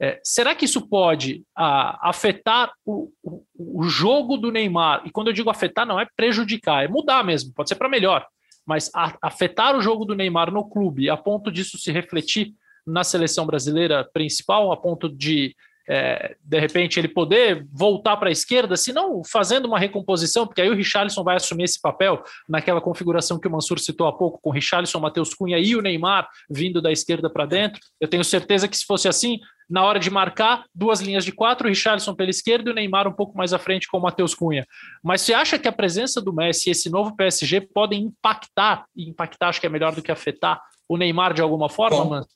[0.00, 5.02] É, será que isso pode afetar o, o, o, jogo do Neymar?
[5.04, 8.26] E quando eu digo afetar, não é prejudicar, é mudar mesmo, pode ser para melhor.
[8.68, 8.90] Mas
[9.22, 12.52] afetar o jogo do Neymar no clube, a ponto disso se refletir
[12.86, 15.56] na seleção brasileira principal, a ponto de
[15.88, 20.60] é, de repente ele poder voltar para a esquerda, se não fazendo uma recomposição, porque
[20.60, 24.38] aí o Richarlison vai assumir esse papel naquela configuração que o Mansur citou há pouco,
[24.42, 27.80] com o Richarlison, Matheus Cunha e o Neymar vindo da esquerda para dentro.
[27.98, 31.66] Eu tenho certeza que se fosse assim, na hora de marcar, duas linhas de quatro,
[31.66, 34.34] o Richarlison pela esquerda e o Neymar um pouco mais à frente com o Matheus
[34.34, 34.66] Cunha.
[35.02, 39.08] Mas você acha que a presença do Messi e esse novo PSG podem impactar, e
[39.08, 42.26] impactar acho que é melhor do que afetar, o Neymar de alguma forma, Bom,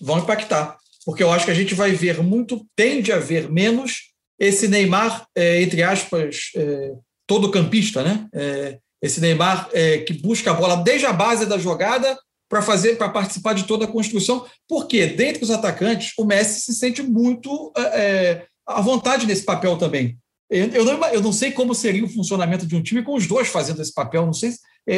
[0.00, 4.08] Vão impactar porque eu acho que a gente vai ver muito, tende a ver menos
[4.38, 6.92] esse Neymar, é, entre aspas, é,
[7.26, 8.28] todo campista, né?
[8.32, 12.18] É, esse Neymar é, que busca a bola desde a base da jogada
[12.48, 16.74] para fazer, para participar de toda a construção, porque dentre os atacantes o Messi se
[16.74, 20.18] sente muito é, é, à vontade nesse papel também.
[20.50, 23.48] Eu não, eu não sei como seria o funcionamento de um time com os dois
[23.48, 24.54] fazendo esse papel, não sei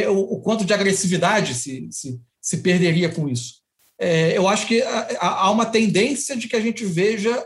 [0.09, 3.60] o, o, quanto de agressividade se, se, se perderia com isso
[4.01, 4.83] é, eu acho que
[5.21, 7.45] há uma tendência de que a gente veja.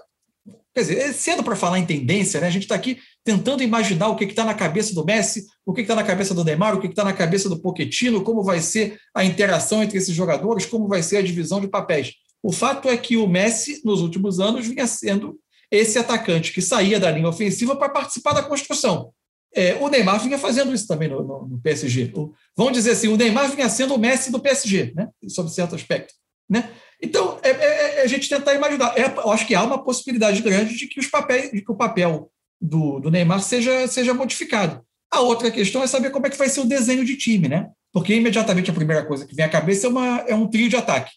[0.73, 2.47] Quer dizer, é cedo para falar em tendência, né?
[2.47, 5.81] A gente está aqui tentando imaginar o que está na cabeça do Messi, o que
[5.81, 8.99] está na cabeça do Neymar, o que está na cabeça do Pochettino, como vai ser
[9.13, 12.13] a interação entre esses jogadores, como vai ser a divisão de papéis.
[12.41, 15.39] O fato é que o Messi, nos últimos anos, vinha sendo
[15.71, 19.13] esse atacante que saía da linha ofensiva para participar da construção.
[19.53, 22.13] É, o Neymar vinha fazendo isso também no, no, no PSG.
[22.15, 25.09] O, vamos dizer assim, o Neymar vinha sendo o Messi do PSG, né?
[25.29, 26.15] sob certo aspecto.
[26.49, 26.71] Né?
[27.03, 28.99] Então, é, é, é, a gente tentar imaginar.
[28.99, 31.77] É, eu acho que há uma possibilidade grande de que, os papéis, de que o
[31.77, 32.31] papel
[32.61, 34.83] do, do, Neymar seja, seja modificado.
[35.11, 37.69] A outra questão é saber como é que vai ser o desenho de time, né?
[37.93, 40.77] Porque imediatamente a primeira coisa que vem à cabeça é, uma, é um trio de
[40.77, 41.13] ataque.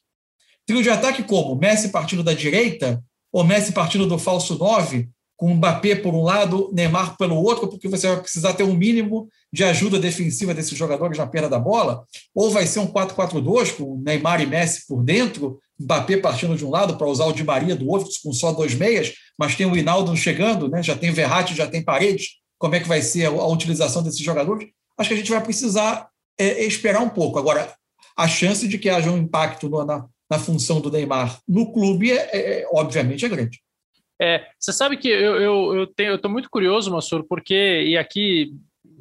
[0.66, 1.56] Trio de ataque como?
[1.56, 3.02] Messi partindo da direita,
[3.32, 7.88] ou Messi partindo do falso 9, com Mbappé por um lado, Neymar pelo outro, porque
[7.88, 12.04] você vai precisar ter um mínimo de ajuda defensiva desses jogadores na perda da bola,
[12.34, 16.72] ou vai ser um 4-4-2 com Neymar e Messi por dentro, Mbappé partindo de um
[16.72, 19.78] lado para usar o Di Maria do outro com só dois meias, mas tem o
[19.78, 20.82] Hinaldo chegando, né?
[20.82, 24.20] já tem Verratti, já tem Paredes, como é que vai ser a, a utilização desses
[24.20, 24.68] jogadores?
[24.98, 26.10] Acho que a gente vai precisar
[26.40, 27.38] é, esperar um pouco.
[27.38, 27.72] Agora,
[28.18, 32.12] a chance de que haja um impacto no, na, na função do Neymar no clube,
[32.12, 33.62] é, é, obviamente, é grande.
[34.20, 37.98] É, você sabe que eu, eu, eu, tenho, eu tô muito curioso, Massur, porque, e
[37.98, 38.52] aqui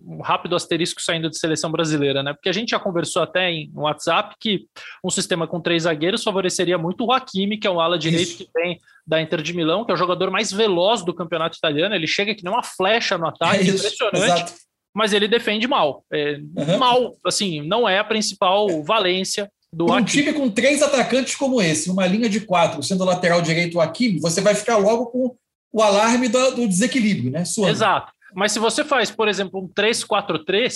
[0.07, 2.33] um rápido asterisco saindo de seleção brasileira, né?
[2.33, 4.67] Porque a gente já conversou até em WhatsApp que
[5.03, 8.39] um sistema com três zagueiros favoreceria muito o Hakimi, que é um ala direito Isso.
[8.39, 11.95] que vem da Inter de Milão, que é o jogador mais veloz do campeonato italiano.
[11.95, 14.43] Ele chega que nem uma flecha no ataque, é impressionante.
[14.43, 14.53] Exato.
[14.95, 16.05] Mas ele defende mal.
[16.13, 16.79] É, uhum.
[16.79, 21.91] Mal, assim, não é a principal valência do um time com três atacantes como esse,
[21.91, 25.37] uma linha de quatro, sendo lateral direito o Hakimi, você vai ficar logo com
[25.73, 27.45] o alarme do, do desequilíbrio, né?
[27.45, 27.71] Suando.
[27.71, 28.13] Exato.
[28.35, 30.75] Mas se você faz, por exemplo, um 3-4-3,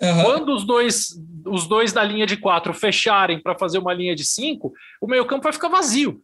[0.00, 0.22] uhum.
[0.24, 1.08] quando os dois,
[1.46, 5.44] os dois da linha de quatro fecharem para fazer uma linha de cinco, o meio-campo
[5.44, 6.20] vai ficar vazio.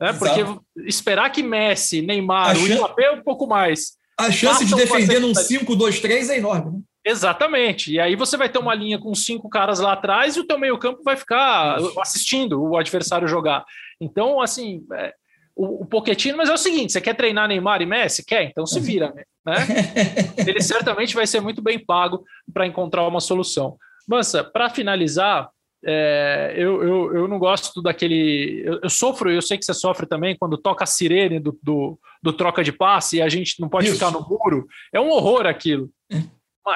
[0.00, 0.12] Né?
[0.12, 0.44] Porque
[0.86, 3.96] esperar que Messi, Neymar, o Mbappé um pouco mais.
[4.18, 6.72] A chance de defender num 5-2-3 é enorme.
[6.72, 6.80] Né?
[7.08, 7.92] Exatamente.
[7.92, 10.58] E aí você vai ter uma linha com cinco caras lá atrás e o teu
[10.58, 13.64] meio-campo vai ficar assistindo o adversário jogar.
[13.98, 15.14] Então, assim, é,
[15.56, 18.24] o, o Pochettino, mas é o seguinte: você quer treinar Neymar e Messi?
[18.24, 18.44] Quer?
[18.44, 19.24] Então se vira, né?
[20.46, 23.78] Ele certamente vai ser muito bem pago para encontrar uma solução.
[24.06, 25.48] Mansa, para finalizar,
[25.84, 28.62] é, eu, eu, eu não gosto daquele.
[28.64, 31.98] Eu, eu, sofro, eu sei que você sofre também, quando toca a sirene do, do,
[32.22, 33.94] do troca de passe e a gente não pode Isso.
[33.94, 34.66] ficar no muro.
[34.92, 35.90] É um horror aquilo.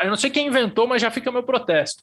[0.03, 2.03] Eu não sei quem inventou, mas já fica meu protesto.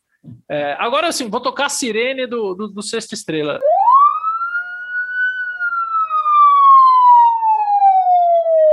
[0.50, 3.60] É, agora, sim, vou tocar a sirene do, do, do Sexta Estrela.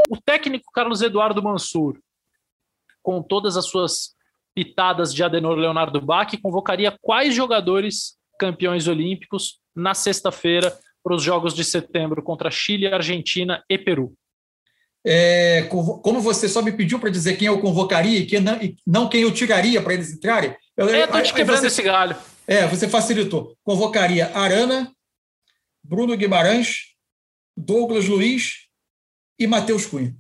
[0.09, 1.99] O técnico Carlos Eduardo Mansur,
[3.03, 4.15] com todas as suas
[4.55, 11.55] pitadas de Adenor Leonardo Bach, convocaria quais jogadores campeões olímpicos na sexta-feira para os Jogos
[11.55, 14.15] de Setembro contra Chile, Argentina e Peru?
[15.09, 18.77] É, como você só me pediu para dizer quem eu convocaria e quem não, e
[18.85, 20.57] não quem eu tiraria para eles entrarem.
[20.77, 22.17] Eu é, estou te quebrando você, esse galho.
[22.45, 23.57] É, você facilitou.
[23.63, 24.93] Convocaria Arana,
[25.85, 26.97] Bruno Guimarães,
[27.57, 28.67] Douglas Luiz
[29.39, 30.13] e Matheus Cunha.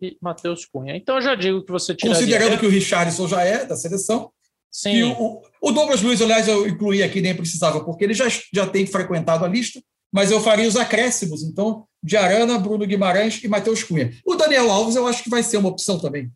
[0.00, 0.96] E Matheus Cunha.
[0.96, 2.18] Então eu já digo que você tiraria...
[2.18, 4.32] Considerando que o Richardson já é da seleção.
[4.70, 5.02] Sim.
[5.18, 8.86] O, o Douglas Luiz, aliás, eu incluí aqui, nem precisava, porque ele já, já tem
[8.86, 9.82] frequentado a lista,
[10.12, 14.12] mas eu faria os acréscimos, então, de Arana, Bruno Guimarães e Matheus Cunha.
[14.24, 16.30] O Daniel Alves eu acho que vai ser uma opção também.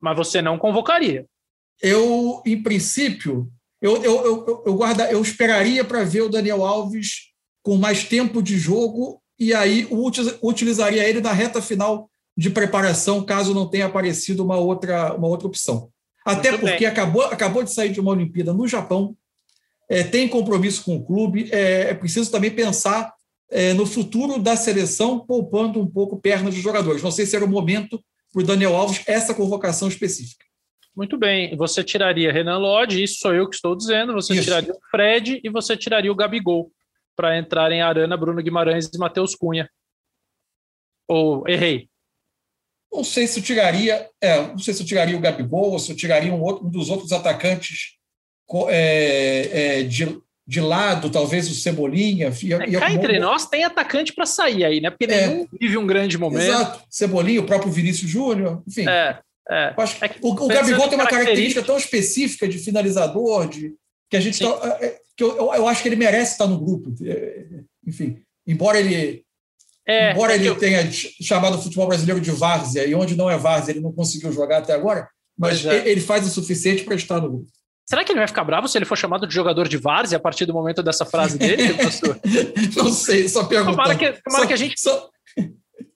[0.00, 1.26] Mas você não convocaria?
[1.82, 3.50] Eu, em princípio,
[3.80, 7.32] eu, eu, eu, eu, guarda, eu esperaria para ver o Daniel Alves
[7.62, 9.88] com mais tempo de jogo e aí
[10.42, 15.46] utilizaria ele na reta final de preparação, caso não tenha aparecido uma outra, uma outra
[15.46, 15.88] opção.
[16.24, 19.16] Até Muito porque acabou, acabou de sair de uma Olimpíada no Japão,
[19.88, 23.12] é, tem compromisso com o clube, é, é preciso também pensar
[23.50, 27.02] é, no futuro da seleção, poupando um pouco pernas dos jogadores.
[27.02, 30.44] Não sei se era o momento para o Daniel Alves essa convocação específica.
[30.96, 31.56] Muito bem.
[31.56, 34.12] Você tiraria Renan Lodge, isso sou eu que estou dizendo.
[34.12, 34.44] Você isso.
[34.44, 36.70] tiraria o Fred e você tiraria o Gabigol
[37.16, 39.68] para entrar em Arana, Bruno Guimarães e Matheus Cunha.
[41.08, 41.88] Ou errei?
[42.92, 45.90] Não sei se eu tiraria, é, não sei se eu tiraria o Gabigol ou se
[45.90, 47.98] eu tiraria um, outro, um dos outros atacantes
[48.68, 52.32] é, é, de, de lado, talvez o Cebolinha.
[52.42, 54.90] Ia Cá entre nós tem atacante para sair aí, né?
[54.90, 56.42] Porque é, nenhum vive um grande momento.
[56.42, 56.84] Exato.
[56.90, 58.88] Cebolinha, o próprio Vinícius Júnior, enfim.
[58.88, 59.18] É,
[59.48, 59.74] é.
[59.74, 63.74] é o, o Gabigol tem uma característica tão específica de finalizador, de,
[64.10, 66.92] que a gente tá, é, que eu, eu, acho que ele merece estar no grupo.
[67.86, 69.22] Enfim, embora ele
[69.86, 70.56] embora ele eu...
[70.56, 74.32] tenha chamado o futebol brasileiro de várzea, e onde não é várzea ele não conseguiu
[74.32, 77.50] jogar até agora, mas ele faz o suficiente para estar no grupo.
[77.86, 80.20] Será que ele vai ficar bravo se ele for chamado de jogador de várzea a
[80.20, 82.18] partir do momento dessa frase dele, professor?
[82.76, 83.76] não sei, só perguntando.
[83.76, 85.10] Tomara que, tomara só, que a gente só...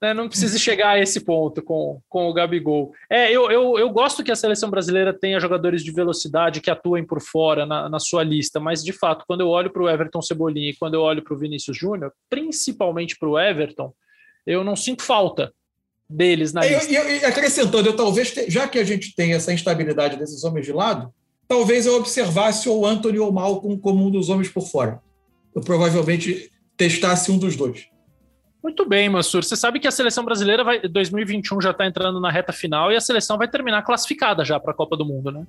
[0.03, 2.93] né, não precise chegar a esse ponto com, com o Gabigol.
[3.11, 7.07] É, eu, eu, eu gosto que a seleção brasileira tenha jogadores de velocidade que atuem
[7.07, 10.21] por fora na, na sua lista, mas de fato, quando eu olho para o Everton
[10.21, 13.95] Cebolinha e quando eu olho para o Vinícius Júnior, principalmente para o Everton,
[14.47, 15.55] eu não sinto falta
[16.09, 16.91] deles na lista.
[16.91, 21.13] E acrescentando, eu talvez, já que a gente tem essa instabilidade desses homens de lado,
[21.49, 25.01] talvez eu observasse o Anthony ou Malcolm como um dos homens por fora.
[25.55, 27.89] Eu provavelmente testasse um dos dois.
[28.63, 29.43] Muito bem, Mansur.
[29.43, 32.97] Você sabe que a seleção brasileira vai 2021 já está entrando na reta final e
[32.97, 35.47] a seleção vai terminar classificada já para a Copa do Mundo, né?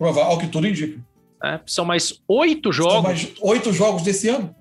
[0.00, 1.00] Ao que tudo indica.
[1.44, 2.92] É, são mais oito jogos.
[2.94, 4.54] São mais oito jogos desse ano.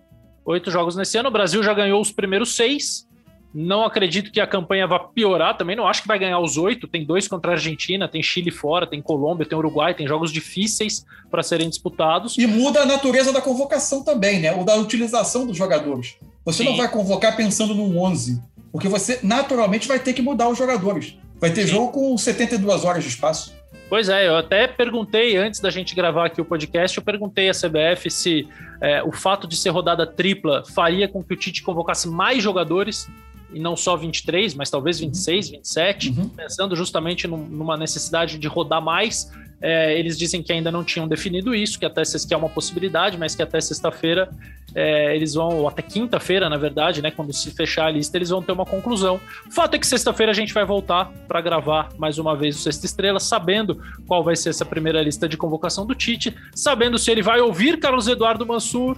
[0.43, 1.29] Oito jogos nesse ano.
[1.29, 3.07] O Brasil já ganhou os primeiros seis.
[3.53, 5.75] Não acredito que a campanha vá piorar também.
[5.75, 6.87] Não acho que vai ganhar os oito.
[6.87, 11.05] Tem dois contra a Argentina, tem Chile fora, tem Colômbia, tem Uruguai, tem jogos difíceis
[11.29, 12.37] para serem disputados.
[12.37, 14.53] E muda a natureza da convocação também, né?
[14.53, 16.15] Ou da utilização dos jogadores.
[16.45, 16.69] Você Sim.
[16.69, 18.41] não vai convocar pensando num 11,
[18.71, 21.15] porque você naturalmente vai ter que mudar os jogadores.
[21.39, 21.73] Vai ter Sim.
[21.73, 23.53] jogo com 72 horas de espaço.
[23.89, 27.51] Pois é, eu até perguntei antes da gente gravar aqui o podcast, eu perguntei à
[27.51, 28.47] CBF se
[28.79, 33.09] é, o fato de ser rodada tripla faria com que o Tite convocasse mais jogadores
[33.53, 36.29] e não só 23, mas talvez 26, 27, uhum.
[36.29, 39.31] pensando justamente num, numa necessidade de rodar mais.
[39.61, 43.17] É, eles dizem que ainda não tinham definido isso, que até que é uma possibilidade,
[43.17, 44.29] mas que até sexta-feira
[44.73, 47.11] é, eles vão, ou até quinta-feira, na verdade, né?
[47.11, 49.19] Quando se fechar a lista, eles vão ter uma conclusão.
[49.47, 52.59] O fato é que sexta-feira a gente vai voltar para gravar mais uma vez o
[52.59, 57.11] Sexta Estrela, sabendo qual vai ser essa primeira lista de convocação do Tite, sabendo se
[57.11, 58.97] ele vai ouvir Carlos Eduardo Mansur,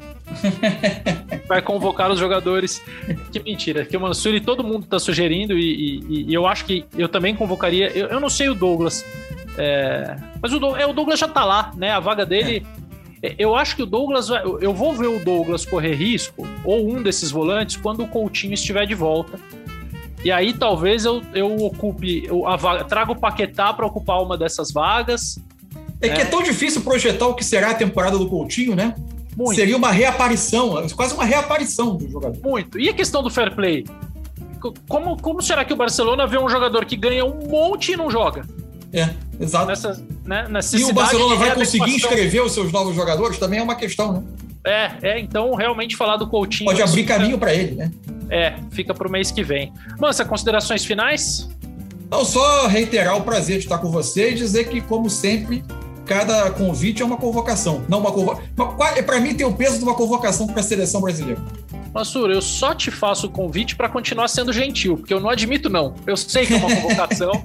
[1.47, 2.81] vai convocar os jogadores.
[3.31, 6.65] Que mentira, que o Mansur e todo mundo está sugerindo, e, e, e, eu acho
[6.65, 7.89] que eu também convocaria.
[7.89, 9.03] Eu, eu não sei o Douglas.
[9.57, 11.91] É, mas o, é, o Douglas já tá lá, né?
[11.91, 12.65] A vaga dele.
[13.21, 13.35] É.
[13.37, 14.29] Eu acho que o Douglas.
[14.29, 18.53] Vai, eu vou ver o Douglas correr risco, ou um desses volantes, quando o Coutinho
[18.53, 19.39] estiver de volta.
[20.23, 24.71] E aí talvez eu, eu ocupe a vaga, trago o Paquetá para ocupar uma dessas
[24.71, 25.37] vagas.
[26.01, 28.93] É que é tão difícil projetar o que será a temporada do Coutinho, né?
[29.35, 29.55] Muito.
[29.55, 32.39] Seria uma reaparição, quase uma reaparição do jogador.
[32.43, 32.79] Muito.
[32.79, 33.85] E a questão do fair play?
[34.87, 38.09] Como, como será que o Barcelona vê um jogador que ganha um monte e não
[38.09, 38.45] joga?
[38.93, 39.65] É, exato.
[39.65, 43.75] Nessa, né, e o Barcelona vai conseguir inscrever os seus novos jogadores também é uma
[43.75, 44.23] questão, né?
[44.65, 46.69] É, é, então realmente falar do Coutinho.
[46.69, 47.91] Pode abrir caminho para ele, né?
[48.29, 49.73] É, fica para o mês que vem.
[49.99, 51.49] Mansa, considerações finais?
[52.09, 55.63] Não, só reiterar o prazer de estar com você e dizer que, como sempre,
[56.05, 57.83] cada convite é uma convocação.
[57.89, 58.45] Não uma convocação.
[59.05, 61.41] Para mim, tem o peso de uma convocação para a seleção brasileira.
[61.93, 65.69] Mansur, eu só te faço o convite para continuar sendo gentil, porque eu não admito,
[65.69, 65.93] não.
[66.07, 67.43] Eu sei que é uma convocação.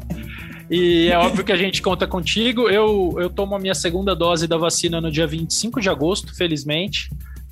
[0.71, 2.69] E é óbvio que a gente conta contigo.
[2.69, 7.11] Eu, eu tomo a minha segunda dose da vacina no dia 25 de agosto, felizmente.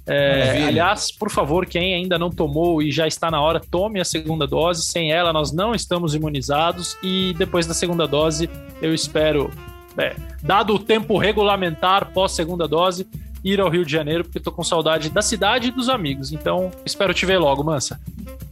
[0.08, 4.04] É, aliás, por favor, quem ainda não tomou e já está na hora, tome a
[4.04, 4.84] segunda dose.
[4.84, 6.96] Sem ela, nós não estamos imunizados.
[7.02, 8.48] E depois da segunda dose,
[8.80, 9.50] eu espero,
[9.98, 13.06] é, dado o tempo regulamentar pós segunda dose,
[13.42, 16.32] ir ao Rio de Janeiro, porque estou com saudade da cidade e dos amigos.
[16.32, 17.98] Então, espero te ver logo, Mansa.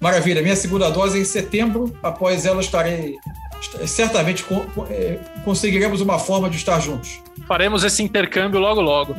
[0.00, 0.42] Maravilha.
[0.42, 1.96] Minha segunda dose é em setembro.
[2.02, 3.16] Após ela, estarei.
[3.86, 4.44] Certamente
[4.90, 7.20] é, conseguiremos uma forma de estar juntos.
[7.46, 9.14] Faremos esse intercâmbio logo, logo.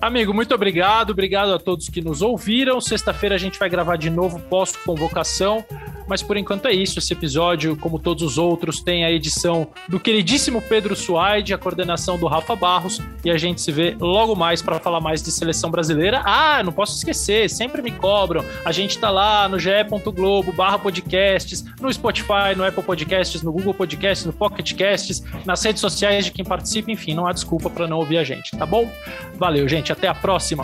[0.00, 1.10] Amigo, muito obrigado.
[1.10, 2.80] Obrigado a todos que nos ouviram.
[2.80, 5.64] Sexta-feira a gente vai gravar de novo pós-convocação.
[6.08, 6.98] Mas por enquanto é isso.
[6.98, 12.18] Esse episódio, como todos os outros, tem a edição do queridíssimo Pedro Suaide, a coordenação
[12.18, 13.00] do Rafa Barros.
[13.24, 16.22] E a gente se vê logo mais para falar mais de seleção brasileira.
[16.24, 18.44] Ah, não posso esquecer, sempre me cobram.
[18.64, 23.74] A gente tá lá no ge.globo barra podcasts, no Spotify, no Apple Podcasts, no Google
[23.74, 26.90] Podcasts, no Pocket Casts, nas redes sociais de quem participa.
[26.90, 28.90] Enfim, não há desculpa para não ouvir a gente, tá bom?
[29.34, 29.92] Valeu, gente.
[29.92, 30.62] Até a próxima.